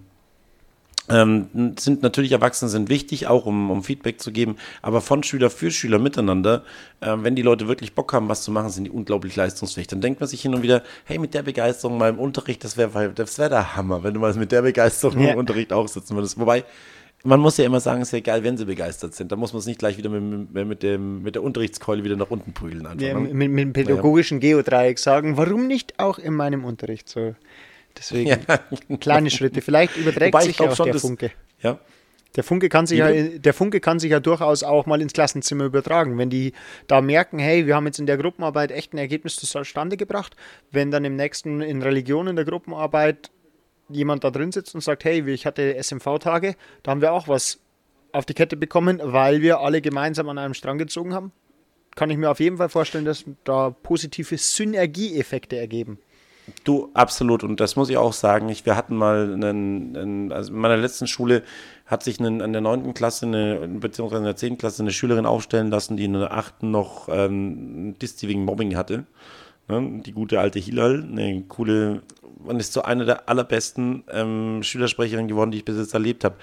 [1.09, 5.23] ähm, ähm, sind natürlich Erwachsene sind wichtig, auch um, um, Feedback zu geben, aber von
[5.23, 6.63] Schüler für Schüler miteinander,
[6.99, 9.87] äh, wenn die Leute wirklich Bock haben, was zu machen, sind die unglaublich leistungsfähig.
[9.87, 12.75] Dann denkt man sich hin und wieder, hey, mit der Begeisterung mal im Unterricht, das
[12.75, 15.31] wäre das wär der Hammer, wenn du mal mit der Begeisterung ja.
[15.31, 16.37] im Unterricht auch sitzen würdest.
[16.39, 16.65] Wobei,
[17.23, 19.31] man muss ja immer sagen, es ist ja egal, wenn sie begeistert sind.
[19.31, 22.29] Da muss man es nicht gleich wieder mit, mit, dem, mit der Unterrichtskeule wieder nach
[22.29, 22.85] unten prügeln.
[22.85, 23.33] Einfach, ja, ne?
[23.33, 24.51] mit, mit, dem pädagogischen ja.
[24.51, 27.35] Geodreieck sagen, warum nicht auch in meinem Unterricht so?
[27.97, 28.97] Deswegen ja.
[28.99, 29.61] kleine Schritte.
[29.61, 31.31] Vielleicht überträgt Wobei, sich auch schon, der das, Funke.
[31.61, 31.79] Ja.
[32.35, 35.65] Der Funke, kann sich ja, der Funke kann sich ja durchaus auch mal ins Klassenzimmer
[35.65, 36.19] übertragen.
[36.19, 36.53] Wenn die
[36.85, 40.35] da merken, hey, wir haben jetzt in der Gruppenarbeit echt ein Ergebnis zustande gebracht,
[40.71, 43.31] wenn dann im nächsten in Religion in der Gruppenarbeit
[43.89, 47.59] jemand da drin sitzt und sagt, hey, ich hatte SMV-Tage, da haben wir auch was
[48.11, 51.31] auf die Kette bekommen, weil wir alle gemeinsam an einem Strang gezogen haben.
[51.95, 55.99] Kann ich mir auf jeden Fall vorstellen, dass da positive Synergieeffekte ergeben.
[56.63, 57.43] Du, absolut.
[57.43, 58.47] Und das muss ich auch sagen.
[58.49, 61.43] Ich, wir hatten mal einen, einen, also in meiner letzten Schule
[61.85, 62.93] hat sich einen, an der 9.
[62.93, 64.57] Klasse, eine, beziehungsweise in der 10.
[64.57, 66.63] Klasse eine Schülerin aufstellen lassen, die in der 8.
[66.63, 69.05] noch ähm, Disti wegen Mobbing hatte.
[69.67, 70.01] Ne?
[70.05, 72.01] Die gute alte Hilal, eine coole
[72.47, 76.35] und ist so eine der allerbesten ähm, Schülersprecherinnen geworden, die ich bis jetzt erlebt habe.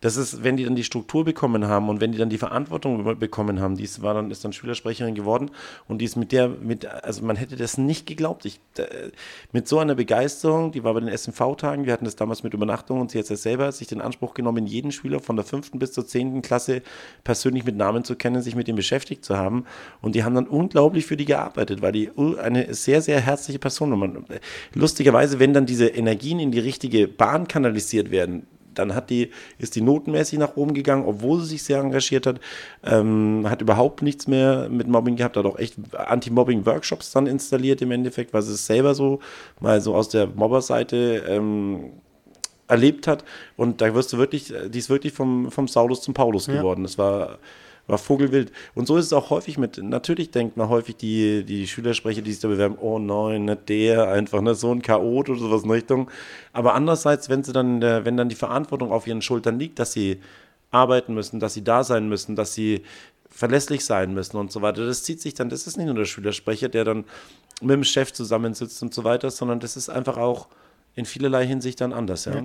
[0.00, 3.18] das ist, wenn die dann die Struktur bekommen haben und wenn die dann die Verantwortung
[3.18, 5.50] bekommen haben, die ist, war dann, ist dann Schülersprecherin geworden
[5.88, 8.44] und die ist mit der, mit, also man hätte das nicht geglaubt.
[8.44, 8.84] Ich, äh,
[9.52, 13.00] mit so einer Begeisterung, die war bei den SMV-Tagen, wir hatten das damals mit Übernachtung
[13.00, 15.92] und sie hat es selber sich den Anspruch genommen, jeden Schüler von der fünften bis
[15.92, 16.82] zur zehnten Klasse
[17.24, 19.64] persönlich mit Namen zu kennen, sich mit ihm beschäftigt zu haben.
[20.02, 23.98] Und die haben dann unglaublich für die gearbeitet, weil die eine sehr, sehr herzliche Person
[23.98, 24.10] war.
[24.74, 29.76] Lustigerweise, wenn dann diese Energien in die richtige Bahn kanalisiert werden, dann hat die, ist
[29.76, 32.40] die notenmäßig nach oben gegangen, obwohl sie sich sehr engagiert hat,
[32.82, 37.90] ähm, hat überhaupt nichts mehr mit Mobbing gehabt, hat auch echt Anti-Mobbing-Workshops dann installiert im
[37.90, 39.20] Endeffekt, weil sie es selber so
[39.60, 41.90] mal so aus der Mobberseite ähm,
[42.66, 43.22] erlebt hat.
[43.58, 46.54] Und da wirst du wirklich, die ist wirklich vom, vom Saulus zum Paulus ja.
[46.54, 46.84] geworden.
[46.84, 47.38] Das war
[47.86, 48.50] war vogelwild.
[48.74, 52.32] Und so ist es auch häufig mit, natürlich denkt man häufig die, die Schülersprecher, die
[52.32, 55.70] sich da bewerben, oh nein, nicht der, einfach ne, so ein Chaot oder sowas in
[55.70, 56.10] Richtung.
[56.52, 60.20] Aber andererseits, wenn sie dann, wenn dann die Verantwortung auf ihren Schultern liegt, dass sie
[60.70, 62.82] arbeiten müssen, dass sie da sein müssen, dass sie
[63.28, 64.86] verlässlich sein müssen und so weiter.
[64.86, 67.04] Das zieht sich dann, das ist nicht nur der Schülersprecher, der dann
[67.60, 70.48] mit dem Chef zusammensitzt und so weiter, sondern das ist einfach auch
[70.94, 72.24] in vielerlei Hinsicht dann anders.
[72.26, 72.36] Ja.
[72.36, 72.42] ja.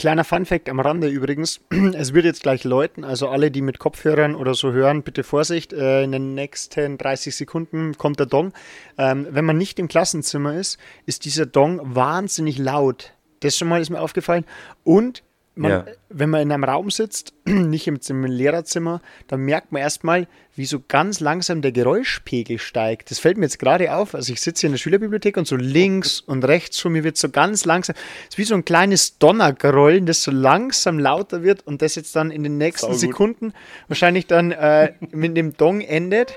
[0.00, 1.60] Kleiner Funfact am Rande übrigens.
[1.92, 5.74] Es wird jetzt gleich läuten, also alle, die mit Kopfhörern oder so hören, bitte Vorsicht.
[5.74, 8.54] Äh, in den nächsten 30 Sekunden kommt der Dong.
[8.96, 13.12] Ähm, wenn man nicht im Klassenzimmer ist, ist dieser Dong wahnsinnig laut.
[13.40, 14.46] Das schon mal ist mir aufgefallen.
[14.84, 15.22] Und
[15.60, 15.84] man, ja.
[16.08, 20.64] wenn man in einem Raum sitzt, nicht im, im Lehrerzimmer, dann merkt man erstmal, wie
[20.64, 23.10] so ganz langsam der Geräuschpegel steigt.
[23.10, 24.14] Das fällt mir jetzt gerade auf.
[24.14, 27.16] Also ich sitze hier in der Schülerbibliothek und so links und rechts von mir wird
[27.16, 27.94] so ganz langsam,
[28.24, 32.16] es ist wie so ein kleines Donnergrollen, das so langsam lauter wird und das jetzt
[32.16, 33.52] dann in den nächsten Sekunden
[33.88, 36.34] wahrscheinlich dann äh, mit dem Dong endet,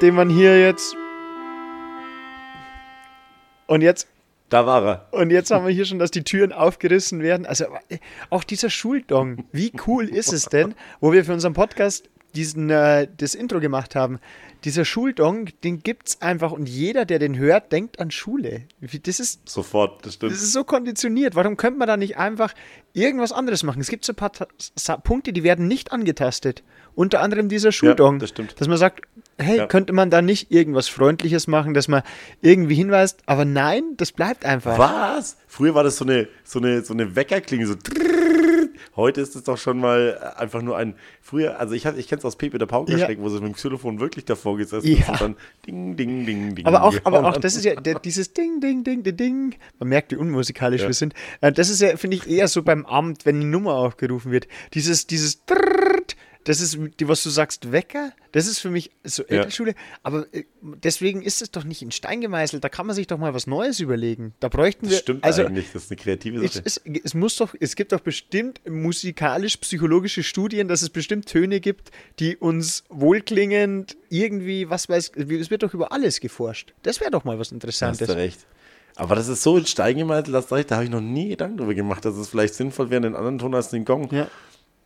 [0.00, 0.94] den man hier jetzt
[3.66, 4.06] und jetzt
[4.48, 5.08] da war er.
[5.10, 7.46] Und jetzt haben wir hier schon, dass die Türen aufgerissen werden.
[7.46, 7.66] Also
[8.30, 13.08] auch dieser Schuldong, wie cool ist es denn, wo wir für unseren Podcast diesen, äh,
[13.16, 14.18] das Intro gemacht haben.
[14.64, 18.62] Dieser Schuldong, den gibt es einfach und jeder, der den hört, denkt an Schule.
[18.80, 20.32] Das ist sofort, das stimmt.
[20.32, 21.34] Das ist so konditioniert.
[21.34, 22.54] Warum könnte man da nicht einfach
[22.92, 23.80] irgendwas anderes machen?
[23.80, 24.32] Es gibt so ein paar
[25.02, 26.62] Punkte, die werden nicht angetastet.
[26.94, 28.14] Unter anderem dieser Schuldong.
[28.14, 28.60] Ja, das stimmt.
[28.60, 29.02] Dass man sagt,
[29.38, 29.66] hey, ja.
[29.66, 32.02] könnte man da nicht irgendwas Freundliches machen, dass man
[32.40, 34.78] irgendwie hinweist, aber nein, das bleibt einfach.
[34.78, 35.36] Was?
[35.46, 37.74] Früher war das so eine, so eine, so eine Weckerklinge, so
[38.96, 42.24] Heute ist es doch schon mal einfach nur ein, früher, also ich, ich kenne es
[42.24, 43.24] aus Pepe der Paukerschreck, ja.
[43.24, 45.10] wo sie mit dem Xylophon wirklich davor gesessen ja.
[45.10, 46.66] und dann ding, ding, ding, ding.
[46.66, 49.54] Aber auch, aber auch das ist ja der, dieses Ding, Ding, Ding, Ding, Ding.
[49.80, 50.88] Man merkt, wie unmusikalisch ja.
[50.88, 51.14] wir sind.
[51.40, 54.46] Das ist ja, finde ich, eher so beim Amt, wenn die Nummer aufgerufen wird.
[54.74, 59.22] Dieses, dieses Drrrt, das ist, die, was du sagst, Wecker, das ist für mich so
[59.24, 59.70] Elternschule.
[59.70, 59.76] Ja.
[60.02, 62.62] Aber äh, deswegen ist es doch nicht in Stein gemeißelt.
[62.62, 64.34] Da kann man sich doch mal was Neues überlegen.
[64.40, 64.90] Da bräuchten wir.
[64.90, 66.62] Das stimmt also, eigentlich, das ist eine kreative Sache.
[66.64, 71.60] Es, es, es, muss doch, es gibt doch bestimmt musikalisch-psychologische Studien, dass es bestimmt Töne
[71.60, 76.74] gibt, die uns wohlklingend irgendwie, was weiß es wird doch über alles geforscht.
[76.82, 78.08] Das wäre doch mal was Interessantes.
[78.08, 78.46] Hast du recht.
[78.96, 80.34] Aber das ist so in Stein gemeißelt,
[80.70, 83.38] da habe ich noch nie Gedanken darüber gemacht, dass es vielleicht sinnvoll wäre, einen anderen
[83.38, 84.08] Ton als den Gong.
[84.12, 84.28] Ja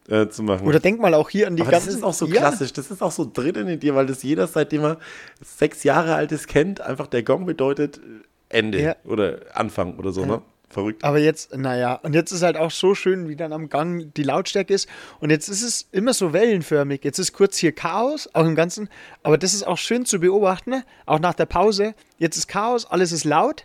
[0.08, 0.66] äh, zu machen.
[0.66, 1.88] Oder denk mal auch hier an die Aber ganzen.
[1.88, 2.40] Das ist auch so ja.
[2.40, 4.98] klassisch, das ist auch so drinnen in dir, weil das jeder, seitdem er
[5.40, 6.80] sechs Jahre alt ist, kennt.
[6.80, 8.00] Einfach der Gong bedeutet
[8.48, 8.96] Ende ja.
[9.04, 10.42] oder Anfang oder so, ne?
[10.70, 11.02] Verrückt.
[11.02, 14.22] Aber jetzt, naja, und jetzt ist halt auch so schön, wie dann am Gang die
[14.22, 14.86] Lautstärke ist.
[15.18, 17.02] Und jetzt ist es immer so wellenförmig.
[17.04, 18.90] Jetzt ist kurz hier Chaos, auch im Ganzen.
[19.22, 21.94] Aber das ist auch schön zu beobachten, auch nach der Pause.
[22.18, 23.64] Jetzt ist Chaos, alles ist laut.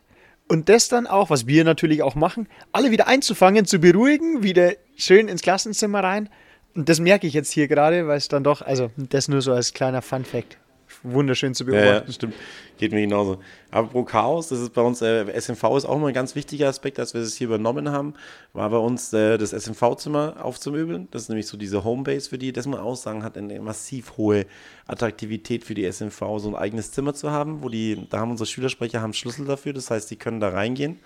[0.54, 4.74] Und das dann auch, was wir natürlich auch machen, alle wieder einzufangen, zu beruhigen, wieder
[4.96, 6.30] schön ins Klassenzimmer rein.
[6.76, 9.52] Und das merke ich jetzt hier gerade, weil es dann doch, also das nur so
[9.52, 10.60] als kleiner Fun-Fact
[11.04, 12.08] wunderschön zu beobachten.
[12.08, 12.34] Ja, stimmt.
[12.78, 13.40] Geht mir genauso.
[13.72, 16.68] Aber pro Chaos, das ist bei uns, äh, SMV ist auch mal ein ganz wichtiger
[16.68, 18.14] Aspekt, als wir es hier übernommen haben,
[18.54, 21.08] war bei uns äh, das SMV-Zimmer aufzumöbeln.
[21.12, 24.18] Das ist nämlich so diese Homebase für die, das man auch sagen hat, eine massiv
[24.18, 24.46] hohe
[24.88, 28.48] Attraktivität für die SMV, so ein eigenes Zimmer zu haben, wo die, da haben unsere
[28.48, 31.00] Schülersprecher haben Schlüssel dafür, das heißt, die können da reingehen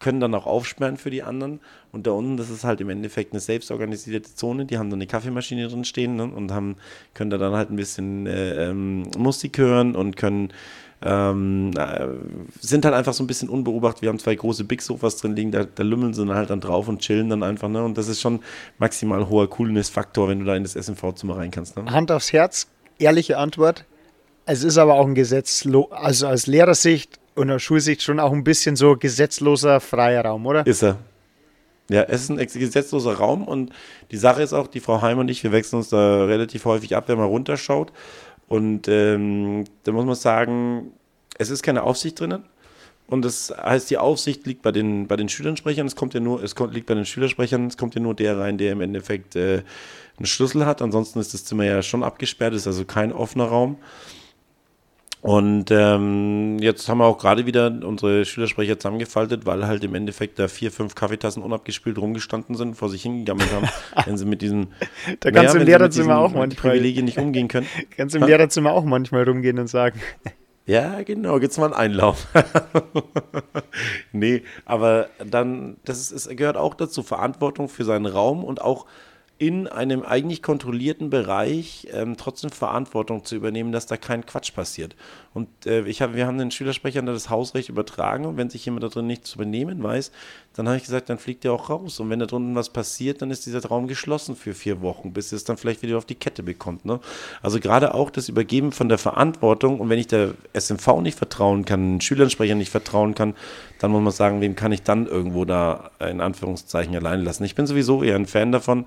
[0.00, 1.60] können dann auch aufsperren für die anderen.
[1.92, 4.66] Und da unten, das ist halt im Endeffekt eine selbstorganisierte Zone.
[4.66, 6.24] Die haben da eine Kaffeemaschine drin stehen ne?
[6.24, 6.76] und haben,
[7.14, 10.52] können da dann halt ein bisschen äh, ähm, Musik hören und können
[11.02, 12.06] ähm, äh,
[12.60, 14.02] sind halt einfach so ein bisschen unbeobachtet.
[14.02, 16.60] Wir haben zwei große Big Sofas drin liegen, da, da lümmeln sie dann halt dann
[16.60, 17.68] drauf und chillen dann einfach.
[17.68, 17.84] Ne?
[17.84, 18.40] Und das ist schon
[18.78, 21.76] maximal hoher Coolness-Faktor, wenn du da in das SMV-Zimmer rein kannst.
[21.76, 21.84] Ne?
[21.90, 23.84] Hand aufs Herz, ehrliche Antwort.
[24.46, 28.44] Es ist aber auch ein Gesetz, also aus Lehrersicht und aus Schulsicht schon auch ein
[28.44, 30.66] bisschen so gesetzloser freier Raum, oder?
[30.66, 30.98] Ist er.
[31.90, 33.70] Ja, es ist ein gesetzloser Raum und
[34.10, 36.96] die Sache ist auch, die Frau Heim und ich, wir wechseln uns da relativ häufig
[36.96, 37.92] ab, wenn man runterschaut.
[38.48, 40.92] Und ähm, da muss man sagen,
[41.38, 42.44] es ist keine Aufsicht drinnen.
[43.06, 45.86] Und das heißt, die Aufsicht liegt bei den, bei den Schülersprechern.
[45.86, 48.38] Es kommt ja nur, es kommt, liegt bei den Schülersprechern, es kommt ja nur der
[48.38, 49.62] rein, der im Endeffekt äh,
[50.16, 50.80] einen Schlüssel hat.
[50.80, 53.76] Ansonsten ist das Zimmer ja schon abgesperrt, ist also kein offener Raum.
[55.24, 60.38] Und ähm, jetzt haben wir auch gerade wieder unsere Schülersprecher zusammengefaltet, weil halt im Endeffekt
[60.38, 63.66] da vier, fünf Kaffeetassen unabgespült rumgestanden sind, vor sich hingegammelt haben,
[64.06, 64.66] wenn sie mit diesem
[65.20, 67.66] da kannst naja, du im Lehrerzimmer auch manchmal Privilegien nicht umgehen können.
[67.96, 69.98] Kannst du im Lehrerzimmer auch manchmal rumgehen und sagen.
[70.66, 72.26] Ja, genau, gibt's mal einen Einlauf.
[74.12, 78.86] nee, aber dann, das ist, es gehört auch dazu, Verantwortung für seinen Raum und auch
[79.38, 84.94] in einem eigentlich kontrollierten Bereich ähm, trotzdem Verantwortung zu übernehmen, dass da kein Quatsch passiert.
[85.32, 88.84] Und äh, ich hab, wir haben den Schülersprechern das Hausrecht übertragen und wenn sich jemand
[88.84, 90.12] da drin nicht zu benehmen weiß,
[90.54, 91.98] dann habe ich gesagt, dann fliegt er auch raus.
[91.98, 95.32] Und wenn da drunten was passiert, dann ist dieser Raum geschlossen für vier Wochen, bis
[95.32, 96.84] er es dann vielleicht wieder auf die Kette bekommt.
[96.84, 97.00] Ne?
[97.42, 101.64] Also gerade auch das Übergeben von der Verantwortung und wenn ich der SMV nicht vertrauen
[101.64, 103.34] kann, den Schülersprecher nicht vertrauen kann,
[103.80, 107.44] dann muss man sagen, wem kann ich dann irgendwo da in Anführungszeichen allein lassen.
[107.44, 108.86] Ich bin sowieso eher ein Fan davon,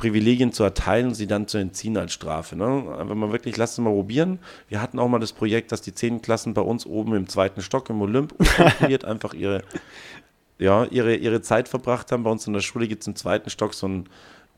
[0.00, 2.56] Privilegien zu erteilen und sie dann zu entziehen als Strafe.
[2.56, 2.84] Ne?
[3.04, 4.38] Wenn man wirklich, lasst es mal probieren.
[4.68, 7.60] Wir hatten auch mal das Projekt, dass die zehn Klassen bei uns oben im zweiten
[7.60, 8.34] Stock im Olymp
[9.04, 9.62] einfach ihre,
[10.60, 12.22] ja, ihre, ihre Zeit verbracht haben.
[12.22, 14.08] Bei uns in der Schule gibt es im zweiten Stock so einen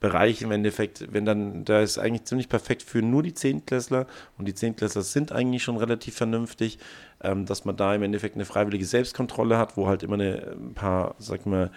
[0.00, 4.48] Bereich im Endeffekt, wenn dann, da ist eigentlich ziemlich perfekt für nur die Zehntklässler und
[4.48, 6.80] die Zehntklässler sind eigentlich schon relativ vernünftig,
[7.22, 10.74] ähm, dass man da im Endeffekt eine freiwillige Selbstkontrolle hat, wo halt immer eine, ein
[10.74, 11.70] paar, sag mal,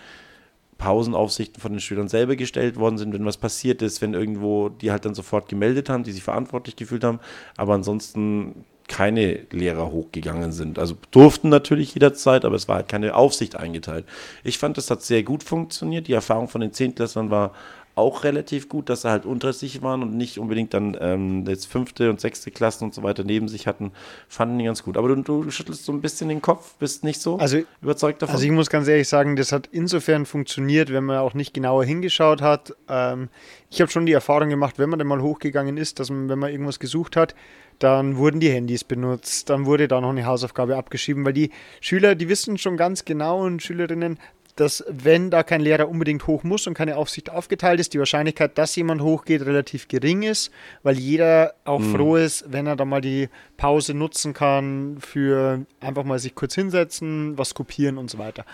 [0.79, 4.91] Pausenaufsichten von den Schülern selber gestellt worden sind, wenn was passiert ist, wenn irgendwo die
[4.91, 7.19] halt dann sofort gemeldet haben, die sich verantwortlich gefühlt haben,
[7.57, 10.77] aber ansonsten keine Lehrer hochgegangen sind.
[10.77, 14.05] Also durften natürlich jederzeit, aber es war halt keine Aufsicht eingeteilt.
[14.43, 16.07] Ich fand, das hat sehr gut funktioniert.
[16.07, 17.53] Die Erfahrung von den Zehntklässlern war
[17.95, 21.67] auch relativ gut, dass sie halt unter sich waren und nicht unbedingt dann ähm, jetzt
[21.67, 23.91] fünfte und sechste Klassen und so weiter neben sich hatten,
[24.27, 24.97] fanden die ganz gut.
[24.97, 28.35] Aber du, du schüttelst so ein bisschen den Kopf, bist nicht so also, überzeugt davon?
[28.35, 31.85] Also ich muss ganz ehrlich sagen, das hat insofern funktioniert, wenn man auch nicht genauer
[31.85, 32.75] hingeschaut hat.
[32.89, 33.29] Ähm,
[33.69, 36.39] ich habe schon die Erfahrung gemacht, wenn man dann mal hochgegangen ist, dass man, wenn
[36.39, 37.33] man irgendwas gesucht hat,
[37.79, 42.15] dann wurden die Handys benutzt, dann wurde da noch eine Hausaufgabe abgeschrieben, weil die Schüler,
[42.15, 44.17] die wissen schon ganz genau und Schülerinnen,
[44.55, 48.57] dass wenn da kein Lehrer unbedingt hoch muss und keine Aufsicht aufgeteilt ist, die Wahrscheinlichkeit,
[48.57, 51.95] dass jemand hochgeht, relativ gering ist, weil jeder auch mhm.
[51.95, 56.55] froh ist, wenn er da mal die Pause nutzen kann für einfach mal sich kurz
[56.55, 58.45] hinsetzen, was kopieren und so weiter.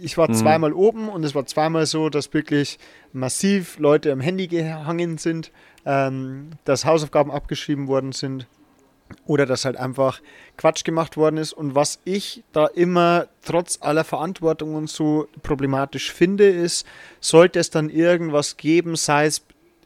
[0.00, 0.34] Ich war mhm.
[0.34, 2.78] zweimal oben und es war zweimal so, dass wirklich
[3.12, 5.52] massiv Leute am Handy gehangen sind,
[5.84, 8.46] ähm, dass Hausaufgaben abgeschrieben worden sind
[9.26, 10.20] oder dass halt einfach
[10.56, 11.52] Quatsch gemacht worden ist.
[11.52, 16.86] Und was ich da immer trotz aller Verantwortung und so problematisch finde, ist,
[17.20, 19.42] sollte es dann irgendwas geben, sei es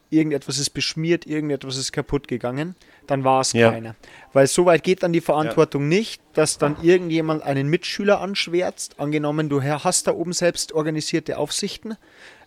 [0.09, 2.75] irgendetwas ist beschmiert, irgendetwas ist kaputt gegangen,
[3.07, 3.71] dann war es ja.
[3.71, 3.95] keiner.
[4.33, 5.97] Weil so weit geht dann die Verantwortung ja.
[5.99, 8.99] nicht, dass dann irgendjemand einen Mitschüler anschwärzt.
[8.99, 11.97] Angenommen, du hast da oben selbst organisierte Aufsichten,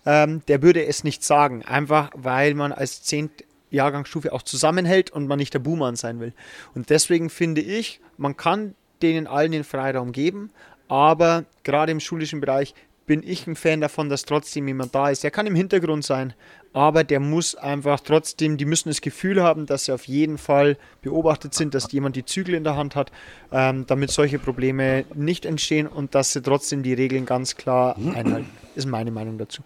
[0.07, 1.64] ähm, der würde es nicht sagen.
[1.64, 6.33] Einfach weil man als Zehnt Jahrgangsstufe auch zusammenhält und man nicht der Buhmann sein will.
[6.75, 10.51] Und deswegen finde ich, man kann denen allen den Freiraum geben,
[10.89, 12.75] aber gerade im schulischen Bereich
[13.07, 15.25] bin ich ein Fan davon, dass trotzdem jemand da ist.
[15.25, 16.35] Der kann im Hintergrund sein,
[16.73, 20.77] aber der muss einfach trotzdem, die müssen das Gefühl haben, dass sie auf jeden Fall
[21.01, 23.11] beobachtet sind, dass jemand die Zügel in der Hand hat,
[23.51, 28.51] ähm, damit solche Probleme nicht entstehen und dass sie trotzdem die Regeln ganz klar einhalten.
[28.75, 29.63] Ist meine Meinung dazu.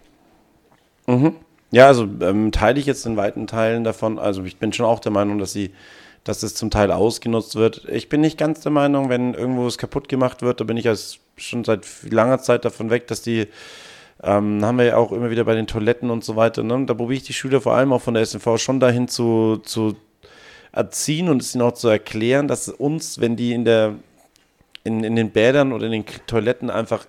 [1.05, 1.35] Mhm.
[1.73, 4.19] Ja, also ähm, teile ich jetzt in weiten Teilen davon.
[4.19, 5.71] Also ich bin schon auch der Meinung, dass sie,
[6.23, 7.85] dass es zum Teil ausgenutzt wird.
[7.89, 10.87] Ich bin nicht ganz der Meinung, wenn irgendwo es kaputt gemacht wird, da bin ich
[10.87, 13.47] als schon seit langer Zeit davon weg, dass die
[14.21, 16.61] ähm, haben wir ja auch immer wieder bei den Toiletten und so weiter.
[16.61, 16.85] Ne?
[16.85, 19.95] Da probiere ich die Schüler vor allem auch von der SNV schon dahin zu, zu
[20.71, 23.95] erziehen und es ihnen auch zu erklären, dass uns, wenn die in der
[24.83, 27.07] in, in den Bädern oder in den Toiletten einfach,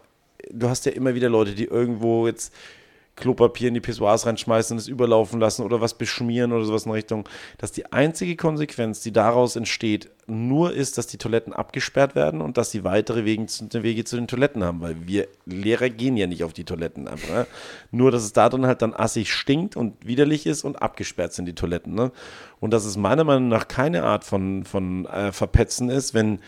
[0.50, 2.54] du hast ja immer wieder Leute, die irgendwo jetzt
[3.16, 6.92] Klopapier in die Pissoirs reinschmeißen und es überlaufen lassen oder was beschmieren oder sowas in
[6.92, 12.40] Richtung, dass die einzige Konsequenz, die daraus entsteht, nur ist, dass die Toiletten abgesperrt werden
[12.40, 16.26] und dass sie weitere Wege, Wege zu den Toiletten haben, weil wir Lehrer gehen ja
[16.26, 17.18] nicht auf die Toiletten ab.
[17.28, 17.46] Ne?
[17.90, 21.46] Nur, dass es da drin halt dann assig stinkt und widerlich ist und abgesperrt sind
[21.46, 21.94] die Toiletten.
[21.94, 22.12] Ne?
[22.60, 26.38] Und dass es meiner Meinung nach keine Art von, von äh, Verpetzen ist, wenn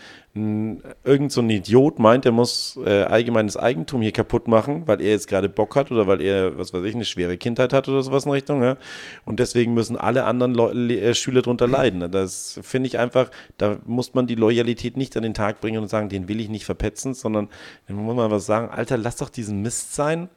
[1.03, 5.09] irgend so ein Idiot meint, er muss äh, allgemeines Eigentum hier kaputt machen, weil er
[5.09, 8.03] jetzt gerade Bock hat oder weil er, was weiß ich, eine schwere Kindheit hat oder
[8.03, 8.61] sowas in Richtung.
[8.61, 8.77] Ja?
[9.25, 11.99] Und deswegen müssen alle anderen Le äh, Schüler drunter leiden.
[11.99, 12.09] Ne?
[12.09, 15.87] Das finde ich einfach, da muss man die Loyalität nicht an den Tag bringen und
[15.87, 17.49] sagen, den will ich nicht verpetzen, sondern
[17.87, 20.29] dann muss man was sagen, Alter, lass doch diesen Mist sein.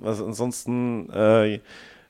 [0.00, 1.60] Was ansonsten äh,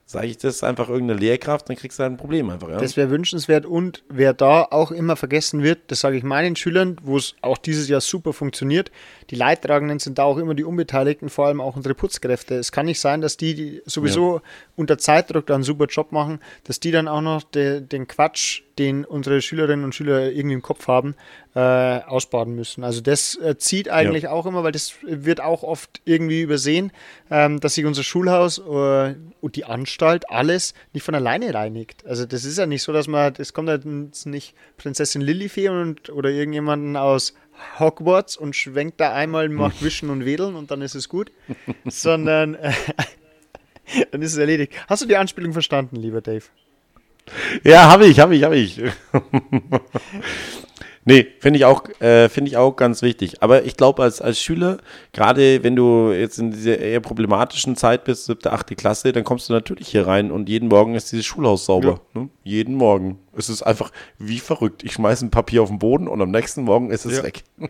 [0.07, 2.69] sage ich das einfach irgendeine Lehrkraft, dann kriegst du halt ein Problem einfach.
[2.69, 2.79] Ja?
[2.79, 6.97] Das wäre wünschenswert und wer da auch immer vergessen wird, das sage ich meinen Schülern,
[7.03, 8.91] wo es auch dieses Jahr super funktioniert,
[9.31, 12.57] die Leidtragenden sind da auch immer die Unbeteiligten, vor allem auch unsere Putzkräfte.
[12.57, 14.43] Es kann nicht sein, dass die, die sowieso ja.
[14.77, 18.63] unter Zeitdruck da einen super Job machen, dass die dann auch noch de, den Quatsch,
[18.79, 21.15] den unsere Schülerinnen und Schüler irgendwie im Kopf haben,
[21.55, 22.83] äh, ausbaden müssen.
[22.83, 24.31] Also das äh, zieht eigentlich ja.
[24.33, 26.91] auch immer, weil das wird auch oft irgendwie übersehen,
[27.31, 32.05] ähm, dass sich unser Schulhaus äh, und die Anstalt alles nicht von alleine reinigt.
[32.07, 36.11] Also das ist ja nicht so, dass man, das kommt halt nicht Prinzessin Lilifee und
[36.11, 37.35] oder irgendjemanden aus
[37.79, 41.31] Hogwarts und schwenkt da einmal, macht Wischen und Wedeln und dann ist es gut,
[41.85, 42.73] sondern äh,
[44.11, 44.73] dann ist es erledigt.
[44.89, 46.45] Hast du die Anspielung verstanden, lieber Dave?
[47.63, 48.83] Ja, habe ich, habe ich, habe ich.
[51.05, 53.43] Nee, finde ich, auch, äh, find ich auch ganz wichtig.
[53.43, 54.79] Aber ich glaube, als, als Schüler,
[55.13, 59.49] gerade wenn du jetzt in dieser eher problematischen Zeit bist, siebte, achte Klasse, dann kommst
[59.49, 62.01] du natürlich hier rein und jeden Morgen ist dieses Schulhaus sauber.
[62.15, 62.21] Ja.
[62.23, 62.29] Ne?
[62.43, 63.19] Jeden Morgen.
[63.37, 64.83] Es ist einfach wie verrückt.
[64.85, 67.23] Ich schmeiße ein Papier auf den Boden und am nächsten Morgen ist es ja.
[67.23, 67.43] weg.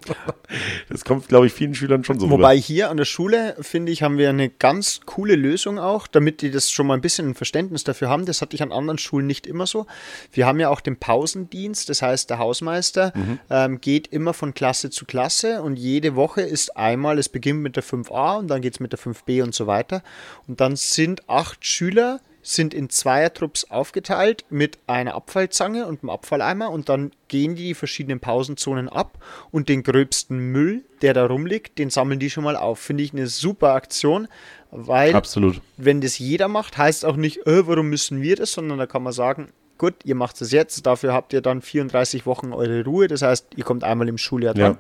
[0.89, 2.63] das kommt, glaube ich, vielen Schülern schon so Wobei rüber.
[2.63, 6.51] hier an der Schule, finde ich, haben wir eine ganz coole Lösung auch, damit die
[6.51, 8.27] das schon mal ein bisschen ein Verständnis dafür haben.
[8.27, 9.87] Das hatte ich an anderen Schulen nicht immer so.
[10.33, 13.39] Wir haben ja auch den Pausendienst, das heißt, der Hausmeister mhm.
[13.51, 17.77] ähm, geht immer von Klasse zu Klasse und jede Woche ist einmal, es beginnt mit
[17.77, 20.03] der 5a und dann geht es mit der 5b und so weiter.
[20.47, 26.71] Und dann sind acht Schüler sind in Zweiertrupps aufgeteilt mit einer Abfallzange und einem Abfalleimer
[26.71, 29.19] und dann gehen die die verschiedenen Pausenzonen ab
[29.51, 32.79] und den gröbsten Müll, der da rumliegt, den sammeln die schon mal auf.
[32.79, 34.29] Finde ich eine super Aktion,
[34.71, 35.61] weil Absolut.
[35.77, 39.03] wenn das jeder macht, heißt auch nicht, äh, warum müssen wir das, sondern da kann
[39.03, 43.09] man sagen, gut, ihr macht es jetzt, dafür habt ihr dann 34 Wochen eure Ruhe,
[43.09, 44.73] das heißt, ihr kommt einmal im Schuljahr dran.
[44.73, 44.79] Ja.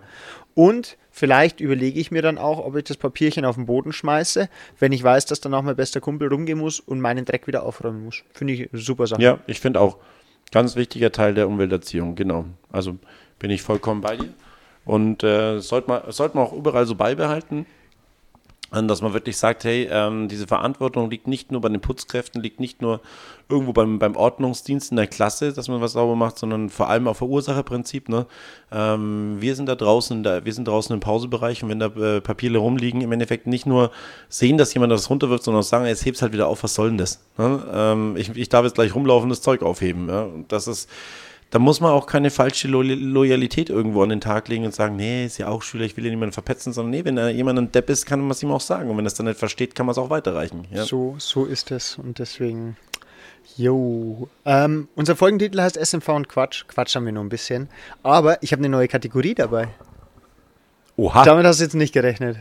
[0.54, 4.48] Und vielleicht überlege ich mir dann auch, ob ich das Papierchen auf den Boden schmeiße,
[4.78, 8.04] wenn ich weiß, dass danach mein bester Kumpel rumgehen muss und meinen Dreck wieder aufräumen
[8.04, 8.22] muss.
[8.32, 9.22] Finde ich super Sache.
[9.22, 9.98] Ja, ich finde auch
[10.52, 12.46] ganz wichtiger Teil der Umwelterziehung, genau.
[12.70, 12.96] Also
[13.38, 14.28] bin ich vollkommen bei dir.
[14.84, 17.66] Und äh, sollte man, sollte man auch überall so beibehalten
[18.82, 22.60] dass man wirklich sagt, hey, ähm, diese Verantwortung liegt nicht nur bei den Putzkräften, liegt
[22.60, 23.00] nicht nur
[23.48, 27.06] irgendwo beim, beim Ordnungsdienst in der Klasse, dass man was sauber macht, sondern vor allem
[27.08, 28.08] auf Verursacherprinzip.
[28.08, 28.26] Ne?
[28.72, 32.20] Ähm, wir sind da draußen, da, wir sind draußen im Pausebereich und wenn da äh,
[32.20, 33.90] Papiere rumliegen, im Endeffekt nicht nur
[34.28, 36.88] sehen, dass jemand das runterwirft, sondern auch sagen, jetzt heb's halt wieder auf, was soll
[36.88, 37.20] denn das?
[37.38, 37.62] Ne?
[37.72, 40.08] Ähm, ich, ich darf jetzt gleich rumlaufendes Zeug aufheben.
[40.08, 40.22] Ja?
[40.22, 40.88] Und das ist
[41.54, 44.96] da muss man auch keine falsche Lo Loyalität irgendwo an den Tag legen und sagen,
[44.96, 47.60] nee, ist ja auch Schüler, ich will ja niemanden verpetzen, sondern nee, wenn da jemand
[47.60, 48.90] ein Depp ist, kann man es ihm auch sagen.
[48.90, 50.66] Und wenn er es dann nicht versteht, kann man es auch weiterreichen.
[50.72, 50.84] Ja?
[50.84, 51.96] So, so ist es.
[51.96, 52.76] Und deswegen,
[53.56, 54.28] jo.
[54.44, 56.64] Ähm, unser Folgentitel heißt SMV und Quatsch.
[56.66, 57.68] Quatsch haben wir nur ein bisschen.
[58.02, 59.68] Aber ich habe eine neue Kategorie dabei.
[60.96, 61.24] Oha.
[61.24, 62.36] Damit hast du jetzt nicht gerechnet.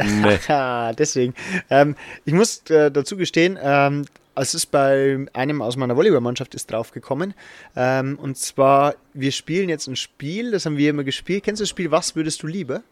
[0.00, 0.38] Nee.
[0.96, 1.34] Deswegen.
[1.70, 6.70] Ähm, ich muss äh, dazu gestehen, ähm, es ist bei einem aus meiner Volleyballmannschaft ist
[6.70, 7.34] draufgekommen.
[7.76, 11.44] Ähm, und zwar, wir spielen jetzt ein Spiel, das haben wir immer gespielt.
[11.44, 12.82] Kennst du das Spiel Was würdest du lieber?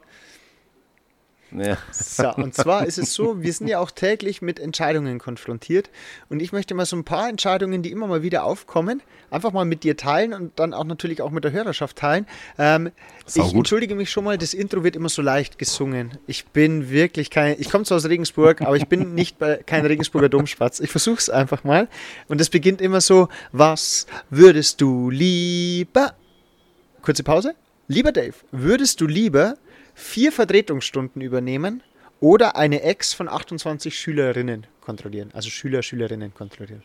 [1.52, 1.78] Ja.
[1.90, 5.90] So, und zwar ist es so, wir sind ja auch täglich mit Entscheidungen konfrontiert
[6.28, 9.64] und ich möchte mal so ein paar Entscheidungen, die immer mal wieder aufkommen, einfach mal
[9.64, 12.26] mit dir teilen und dann auch natürlich auch mit der Hörerschaft teilen.
[12.58, 12.90] Ähm,
[13.26, 13.54] ich gut.
[13.54, 16.18] entschuldige mich schon mal, das Intro wird immer so leicht gesungen.
[16.26, 19.84] Ich bin wirklich kein, ich komme zwar aus Regensburg, aber ich bin nicht bei, kein
[19.86, 20.80] Regensburger Domspatz.
[20.80, 21.88] Ich versuche es einfach mal
[22.28, 26.14] und es beginnt immer so, was würdest du lieber?
[27.02, 27.54] Kurze Pause.
[27.88, 29.56] Lieber Dave, würdest du lieber
[30.00, 31.82] vier Vertretungsstunden übernehmen
[32.20, 35.30] oder eine Ex von 28 Schülerinnen kontrollieren.
[35.32, 36.82] Also Schüler, Schülerinnen kontrollieren.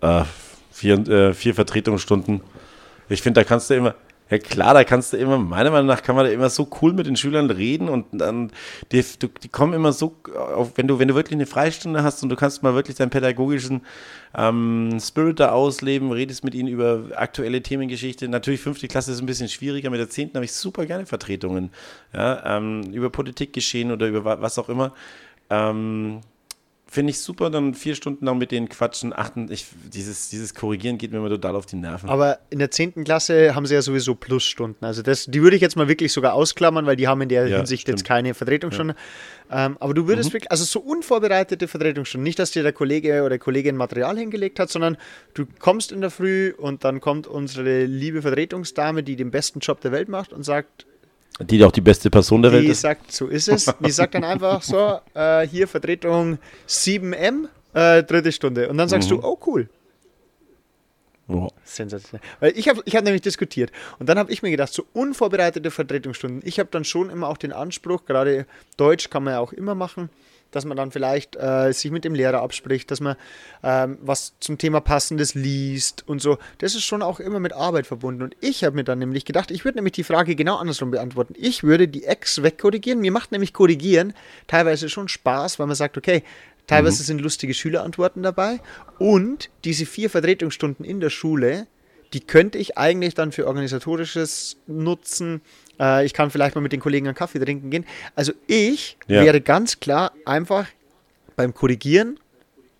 [0.00, 0.24] Äh,
[0.70, 2.40] vier, äh, vier Vertretungsstunden.
[3.08, 3.94] Ich finde, da kannst du immer,
[4.30, 6.92] ja klar, da kannst du immer, meiner Meinung nach kann man da immer so cool
[6.92, 8.52] mit den Schülern reden und dann,
[8.92, 9.04] die,
[9.42, 12.36] die kommen immer so, auf, wenn du, wenn du wirklich eine Freistunde hast und du
[12.36, 13.82] kannst mal wirklich deinen pädagogischen
[14.36, 18.28] ähm, Spirit da ausleben, redest mit ihnen über aktuelle Themengeschichte.
[18.28, 21.70] Natürlich fünfte Klasse ist ein bisschen schwieriger, mit der zehnten habe ich super gerne Vertretungen,
[22.14, 24.94] ja, ähm, über Politikgeschehen oder über was auch immer.
[25.50, 26.20] Ähm,
[26.92, 29.48] Finde ich super, dann vier Stunden lang mit denen quatschen, achten.
[29.52, 32.10] Ich, dieses, dieses Korrigieren geht mir immer total auf die Nerven.
[32.10, 33.04] Aber in der 10.
[33.04, 34.84] Klasse haben sie ja sowieso Plusstunden.
[34.84, 37.46] Also das, die würde ich jetzt mal wirklich sogar ausklammern, weil die haben in der
[37.46, 38.00] ja, Hinsicht stimmt.
[38.00, 38.96] jetzt keine Vertretungsstunde.
[39.48, 39.66] Ja.
[39.66, 40.32] Ähm, aber du würdest mhm.
[40.32, 44.68] wirklich, also so unvorbereitete Vertretungsstunden, nicht, dass dir der Kollege oder Kollegin Material hingelegt hat,
[44.70, 44.96] sondern
[45.34, 49.80] du kommst in der Früh und dann kommt unsere liebe Vertretungsdame, die den besten Job
[49.80, 50.86] der Welt macht und sagt,
[51.38, 52.78] die doch die beste Person der die Welt ist.
[52.78, 53.72] Die sagt, so ist es.
[53.80, 56.38] Die sagt dann einfach so, äh, hier Vertretung
[56.68, 58.68] 7M, äh, dritte Stunde.
[58.68, 59.20] Und dann sagst mhm.
[59.20, 59.68] du, oh cool.
[61.28, 61.48] Oh.
[61.62, 62.20] Sensationell.
[62.40, 65.70] Weil ich habe ich hab nämlich diskutiert und dann habe ich mir gedacht, so unvorbereitete
[65.70, 69.52] Vertretungsstunden, ich habe dann schon immer auch den Anspruch, gerade Deutsch kann man ja auch
[69.52, 70.10] immer machen,
[70.50, 73.16] dass man dann vielleicht äh, sich mit dem Lehrer abspricht, dass man
[73.62, 76.38] ähm, was zum Thema Passendes liest und so.
[76.58, 78.22] Das ist schon auch immer mit Arbeit verbunden.
[78.22, 81.34] Und ich habe mir dann nämlich gedacht, ich würde nämlich die Frage genau andersrum beantworten.
[81.36, 83.00] Ich würde die Ex wegkorrigieren.
[83.00, 84.14] Mir macht nämlich Korrigieren
[84.46, 86.22] teilweise schon Spaß, weil man sagt, okay,
[86.66, 87.06] teilweise mhm.
[87.06, 88.60] sind lustige Schülerantworten dabei
[88.98, 91.66] und diese vier Vertretungsstunden in der Schule,
[92.12, 95.42] die könnte ich eigentlich dann für organisatorisches nutzen,
[95.80, 97.86] äh, ich kann vielleicht mal mit den Kollegen einen Kaffee trinken gehen.
[98.14, 99.22] Also ich ja.
[99.24, 100.66] wäre ganz klar einfach
[101.36, 102.18] beim Korrigieren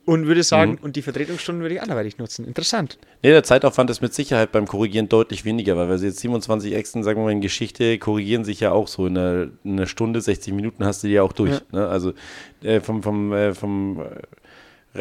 [0.05, 0.79] und würde sagen, mhm.
[0.83, 2.47] und die Vertretungsstunden würde ich anderweitig nutzen.
[2.47, 2.99] Interessant.
[3.23, 7.05] Nee, der Zeitaufwand ist mit Sicherheit beim Korrigieren deutlich weniger, weil wir jetzt 27 Exen,
[7.05, 10.21] sagen wir mal, in Geschichte korrigieren sich ja auch so in einer, in einer Stunde,
[10.21, 11.53] 60 Minuten hast du die ja auch durch.
[11.53, 11.61] Ja.
[11.71, 11.89] Ne?
[11.89, 12.13] Also
[12.63, 14.03] äh, vom, vom, äh, vom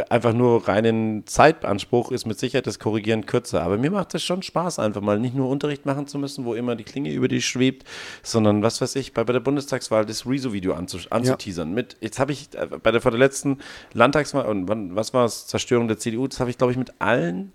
[0.10, 3.64] einfach nur reinen Zeitanspruch ist mit Sicherheit das Korrigieren kürzer.
[3.64, 6.54] Aber mir macht es schon Spaß, einfach mal nicht nur Unterricht machen zu müssen, wo
[6.54, 7.88] immer die Klinge über dich schwebt,
[8.22, 11.70] sondern was weiß ich, bei, bei der Bundestagswahl das Rezo-Video anzuteasern.
[11.70, 11.76] Ja.
[11.76, 13.58] Mit, jetzt habe ich äh, bei der vor der letzten
[13.94, 16.94] Landtagswahl, und wann, was war es, Zerstörung der CDU, das habe ich, glaube ich, mit
[17.00, 17.52] allen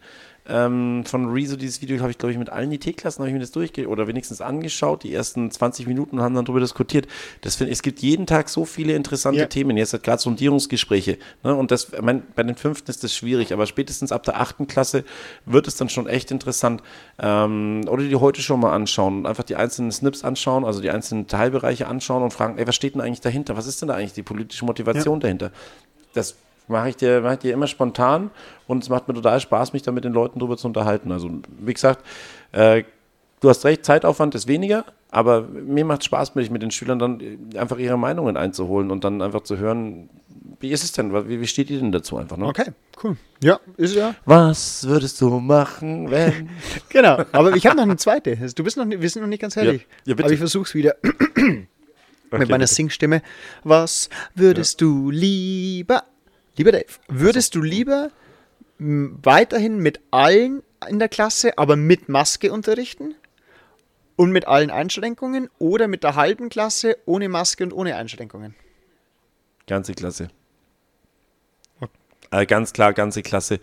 [0.47, 3.41] ähm, von Rezo, dieses Video habe ich, glaube ich, mit allen IT-Klassen habe ich mir
[3.41, 7.07] das durchge oder wenigstens angeschaut, die ersten 20 Minuten und haben dann darüber diskutiert.
[7.41, 9.47] Das find, es gibt jeden Tag so viele interessante ja.
[9.47, 9.77] Themen.
[9.77, 11.19] Jetzt hat gerade Sondierungsgespräche.
[11.43, 11.55] Ne?
[11.55, 15.05] Und das, mein, bei den fünften ist das schwierig, aber spätestens ab der achten Klasse
[15.47, 16.83] wird es dann schon echt interessant.
[17.19, 20.91] Ähm, oder die heute schon mal anschauen und einfach die einzelnen Snips anschauen, also die
[20.91, 23.57] einzelnen Teilbereiche anschauen und fragen, ey, was steht denn eigentlich dahinter?
[23.57, 25.21] Was ist denn da eigentlich die politische Motivation ja.
[25.21, 25.53] dahinter?
[26.13, 26.37] Das
[26.69, 28.31] mache ich, dir, mach ich dir immer spontan
[28.67, 31.13] und es macht mir total Spaß, mich da mit den Leuten drüber zu unterhalten.
[31.13, 32.05] Also, wie gesagt,
[32.53, 32.85] äh,
[33.41, 36.99] du hast recht, Zeitaufwand ist weniger, aber mir macht es Spaß, mich mit den Schülern
[36.99, 37.21] dann
[37.57, 40.09] einfach ihre Meinungen einzuholen und dann einfach zu hören,
[40.61, 41.13] wie ist es denn?
[41.29, 42.37] Wie, wie steht ihr denn dazu einfach?
[42.37, 42.47] Ne?
[42.47, 43.17] Okay, cool.
[43.43, 44.15] Ja, ist ja.
[44.25, 46.49] Was würdest du machen, wenn.
[46.89, 48.37] genau, aber ich habe noch eine zweite.
[48.55, 49.87] Du bist noch, wir sind noch nicht ganz fertig.
[50.05, 50.95] Ja, ja, aber ich versuche es wieder.
[51.03, 51.67] okay,
[52.31, 53.23] mit meiner Singstimme.
[53.63, 54.87] Was würdest ja.
[54.87, 56.05] du lieber
[56.57, 58.11] Lieber Dave, würdest du lieber
[58.79, 63.15] weiterhin mit allen in der Klasse, aber mit Maske unterrichten?
[64.17, 68.55] Und mit allen Einschränkungen oder mit der halben Klasse ohne Maske und ohne Einschränkungen?
[69.67, 70.29] Ganze Klasse.
[71.81, 71.91] Okay.
[72.31, 73.59] Äh, ganz klar, ganze Klasse.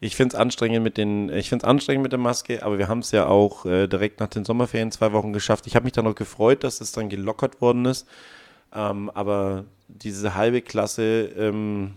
[0.00, 3.00] Ich finde es anstrengend mit den, ich finde anstrengend mit der Maske, aber wir haben
[3.00, 5.66] es ja auch äh, direkt nach den Sommerferien zwei Wochen geschafft.
[5.66, 8.08] Ich habe mich dann noch gefreut, dass es dann gelockert worden ist.
[8.72, 11.94] Ähm, aber diese halbe Klasse, ähm,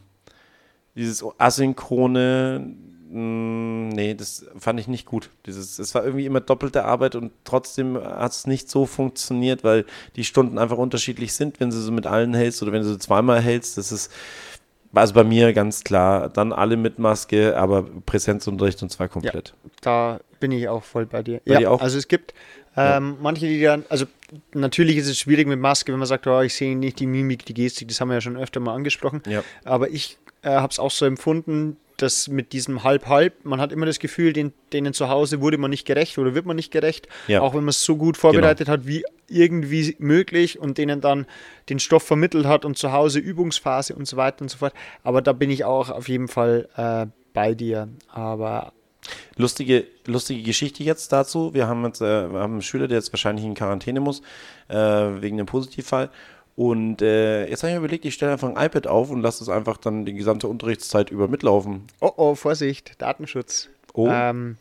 [0.95, 2.75] dieses asynchrone,
[3.09, 5.29] mh, mm, nee, das fand ich nicht gut.
[5.45, 9.85] Dieses, es war irgendwie immer doppelte Arbeit und trotzdem hat es nicht so funktioniert, weil
[10.15, 12.97] die Stunden einfach unterschiedlich sind, wenn du so mit allen hältst oder wenn du so
[12.97, 13.77] zweimal hältst.
[13.77, 14.11] Das ist
[14.93, 19.49] also bei mir ganz klar, dann alle mit Maske, aber Präsenzunterricht und zwar komplett.
[19.63, 21.41] Ja, da bin ich auch voll bei dir.
[21.45, 22.33] Bei ja, dir also es gibt
[22.75, 24.05] ähm, manche, die dann, also
[24.53, 27.45] natürlich ist es schwierig mit Maske, wenn man sagt, oh, ich sehe nicht die Mimik,
[27.45, 29.21] die Gestik, das haben wir ja schon öfter mal angesprochen.
[29.27, 29.43] Ja.
[29.63, 33.85] Aber ich äh, habe es auch so empfunden, dass mit diesem Halb-Halb, man hat immer
[33.85, 37.07] das Gefühl, den, denen zu Hause wurde man nicht gerecht oder wird man nicht gerecht,
[37.27, 37.41] ja.
[37.41, 38.77] auch wenn man es so gut vorbereitet genau.
[38.77, 41.25] hat, wie irgendwie möglich und denen dann
[41.69, 44.73] den Stoff vermittelt hat und zu Hause Übungsphase und so weiter und so fort.
[45.03, 47.89] Aber da bin ich auch auf jeden Fall äh, bei dir.
[48.09, 48.73] Aber
[49.35, 51.53] Lustige, lustige Geschichte jetzt dazu.
[51.53, 54.21] Wir haben jetzt äh, wir haben einen Schüler, der jetzt wahrscheinlich in Quarantäne muss,
[54.69, 56.09] äh, wegen dem Positivfall.
[56.55, 59.43] Und äh, jetzt habe ich mir überlegt, ich stelle einfach ein iPad auf und lasse
[59.43, 61.87] es einfach dann die gesamte Unterrichtszeit über mitlaufen.
[61.99, 63.69] Oh oh, Vorsicht, Datenschutz.
[63.93, 64.07] Oh.
[64.09, 64.57] Ähm,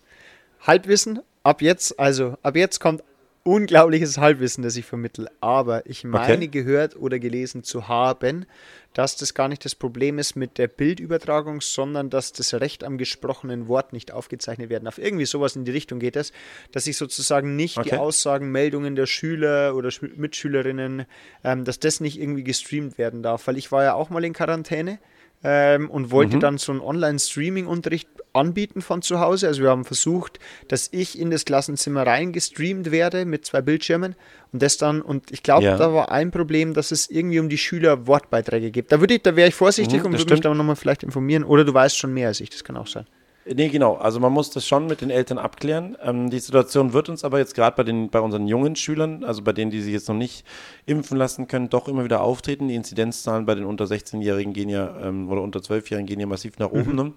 [0.66, 3.02] Halbwissen, ab jetzt, also ab jetzt kommt
[3.44, 5.30] unglaubliches Halbwissen, das ich vermittle.
[5.40, 6.48] Aber ich meine okay.
[6.48, 8.46] gehört oder gelesen zu haben,
[8.94, 12.98] dass das gar nicht das Problem ist mit der Bildübertragung, sondern dass das Recht am
[12.98, 14.98] gesprochenen Wort nicht aufgezeichnet werden darf.
[14.98, 16.32] Irgendwie sowas in die Richtung geht es,
[16.72, 17.90] dass ich sozusagen nicht okay.
[17.90, 21.06] die Aussagen, Meldungen der Schüler oder Mitschülerinnen,
[21.42, 23.46] ähm, dass das nicht irgendwie gestreamt werden darf.
[23.46, 24.98] Weil ich war ja auch mal in Quarantäne
[25.44, 26.40] ähm, und wollte mhm.
[26.40, 29.48] dann so einen Online-Streaming-Unterricht anbieten von zu Hause.
[29.48, 30.38] Also wir haben versucht,
[30.68, 34.14] dass ich in das Klassenzimmer reingestreamt werde mit zwei Bildschirmen
[34.52, 35.76] und das dann, und ich glaube, ja.
[35.76, 38.92] da war ein Problem, dass es irgendwie um die Schüler Wortbeiträge gibt.
[38.92, 41.44] Da würde ich, da wäre ich vorsichtig mhm, und würde mich da nochmal vielleicht informieren.
[41.44, 43.06] Oder du weißt schon mehr als ich, das kann auch sein.
[43.44, 43.94] Nee, genau.
[43.94, 45.96] Also man muss das schon mit den Eltern abklären.
[46.02, 49.52] Ähm, die Situation wird uns aber jetzt gerade bei, bei unseren jungen Schülern, also bei
[49.52, 50.44] denen, die sich jetzt noch nicht
[50.86, 52.68] impfen lassen können, doch immer wieder auftreten.
[52.68, 56.58] Die Inzidenzzahlen bei den unter 16-Jährigen gehen ja, ähm, oder unter 12-Jährigen gehen ja massiv
[56.58, 56.92] nach oben.
[56.92, 57.14] Mhm.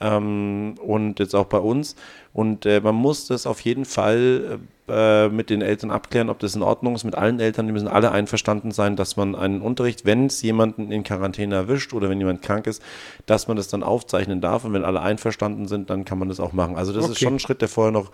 [0.00, 1.96] Ähm, und jetzt auch bei uns.
[2.32, 6.54] Und äh, man muss das auf jeden Fall äh, mit den Eltern abklären, ob das
[6.54, 7.04] in Ordnung ist.
[7.04, 10.92] Mit allen Eltern, die müssen alle einverstanden sein, dass man einen Unterricht, wenn es jemanden
[10.92, 12.82] in Quarantäne erwischt oder wenn jemand krank ist,
[13.24, 14.64] dass man das dann aufzeichnen darf.
[14.64, 16.76] Und wenn alle einverstanden sind, dann kann man das auch machen.
[16.76, 17.12] Also das okay.
[17.12, 18.10] ist schon ein Schritt, der vorher noch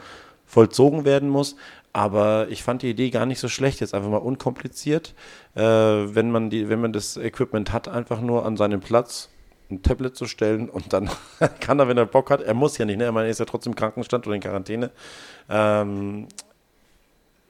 [0.46, 1.56] vollzogen werden muss.
[1.92, 5.14] Aber ich fand die Idee gar nicht so schlecht, jetzt einfach mal unkompliziert.
[5.54, 9.31] Äh, wenn, man die, wenn man das Equipment hat, einfach nur an seinem Platz
[9.72, 11.10] ein Tablet zu stellen und dann
[11.60, 13.04] kann er, wenn er Bock hat, er muss ja nicht, ne?
[13.04, 14.90] er ist ja trotzdem im Krankenstand oder in Quarantäne.
[15.48, 16.28] Ähm,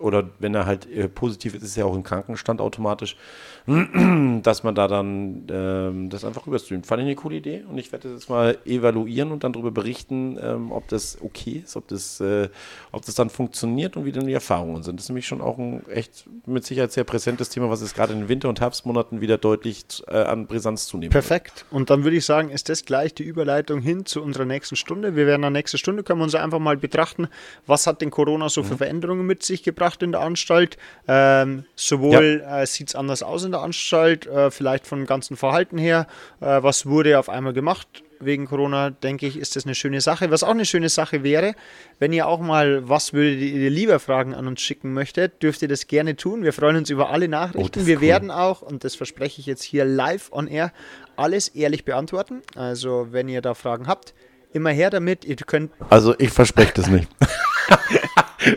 [0.03, 3.17] oder wenn er halt äh, positiv ist, ist er auch im Krankenstand automatisch,
[3.67, 6.87] dass man da dann ähm, das einfach rüberstreamt.
[6.87, 9.71] Fand ich eine coole Idee und ich werde das jetzt mal evaluieren und dann darüber
[9.71, 12.49] berichten, ähm, ob das okay ist, ob das, äh,
[12.91, 14.99] ob das dann funktioniert und wie dann die Erfahrungen sind.
[14.99, 18.13] Das ist nämlich schon auch ein echt mit Sicherheit sehr präsentes Thema, was es gerade
[18.13, 21.13] in den Winter- und Herbstmonaten wieder deutlich äh, an Brisanz zunimmt.
[21.13, 21.65] Perfekt.
[21.71, 25.15] Und dann würde ich sagen, ist das gleich die Überleitung hin zu unserer nächsten Stunde.
[25.15, 27.29] Wir werden in der nächsten Stunde können wir uns einfach mal betrachten,
[27.67, 28.79] was hat denn Corona so für mhm.
[28.79, 30.77] Veränderungen mit sich gebracht in der Anstalt.
[31.09, 32.63] Ähm, sowohl ja.
[32.63, 36.07] äh, sieht es anders aus in der Anstalt, äh, vielleicht vom ganzen Verhalten her.
[36.41, 37.89] Äh, was wurde auf einmal gemacht?
[38.21, 40.31] Wegen Corona, denke ich, ist das eine schöne Sache.
[40.31, 41.57] Was auch eine schöne Sache wäre,
[41.99, 45.67] wenn ihr auch mal, was würdet ihr lieber Fragen an uns schicken möchtet, dürft ihr
[45.67, 46.45] das gerne tun.
[46.45, 47.81] Wir freuen uns über alle Nachrichten.
[47.81, 48.03] Oh, Wir cool.
[48.03, 50.73] werden auch, und das verspreche ich jetzt hier live on air,
[51.17, 52.43] alles ehrlich beantworten.
[52.55, 54.15] Also, wenn ihr da Fragen habt,
[54.53, 55.25] immer her damit.
[55.25, 55.73] Ihr könnt.
[55.91, 57.09] Also, ich verspreche das nicht.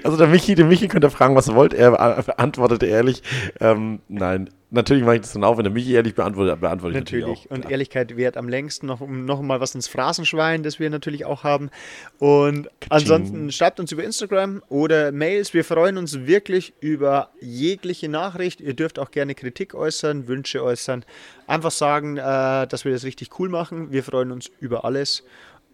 [0.04, 1.74] Also der Michi, der Michi könnte fragen, was er wollt.
[1.74, 3.22] Er beantwortete ehrlich.
[3.60, 7.00] Ähm, nein, natürlich mache ich das dann auch, wenn der Michi ehrlich beantwortet, beantworte ich
[7.00, 7.56] natürlich, natürlich auch.
[7.56, 7.72] Und klar.
[7.72, 8.88] Ehrlichkeit wert am längsten.
[8.88, 11.70] Noch, noch mal was ins Phrasenschwein, das wir natürlich auch haben.
[12.20, 15.54] Und ansonsten schreibt uns über Instagram oder Mails.
[15.54, 18.62] Wir freuen uns wirklich über jegliche Nachricht.
[18.62, 21.06] Ihr dürft auch gerne Kritik äußern, Wünsche äußern.
[21.48, 22.22] Einfach sagen, äh,
[22.68, 23.92] dass wir das richtig cool machen.
[23.92, 25.24] Wir freuen uns über alles.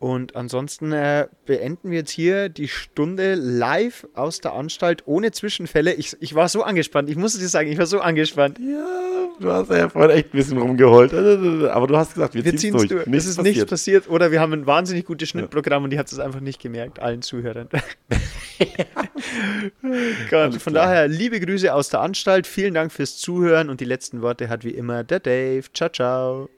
[0.02, 5.94] Und ansonsten äh, beenden wir jetzt hier die Stunde live aus der Anstalt ohne Zwischenfälle.
[5.94, 8.58] Ich, ich war so angespannt, ich muss dir sagen, ich war so angespannt.
[8.58, 11.14] Ja, du hast ja vorhin echt ein bisschen rumgeheult.
[11.14, 13.06] Aber du hast gesagt, wir, wir ziehen es durch.
[13.06, 13.56] Nichts es ist passiert.
[13.56, 14.10] nichts passiert.
[14.10, 17.22] Oder wir haben ein wahnsinnig gutes Schnittprogramm und die hat es einfach nicht gemerkt, allen
[17.22, 17.70] Zuhörern.
[20.32, 22.48] Gott, von daher liebe Grüße aus der Anstalt.
[22.48, 25.66] Vielen Dank fürs Zuhören und die letzten Worte hat wie immer der Dave.
[25.76, 26.50] Ciao, ciao.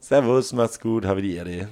[0.00, 1.68] Servus, mach's gut, habe die Ehre.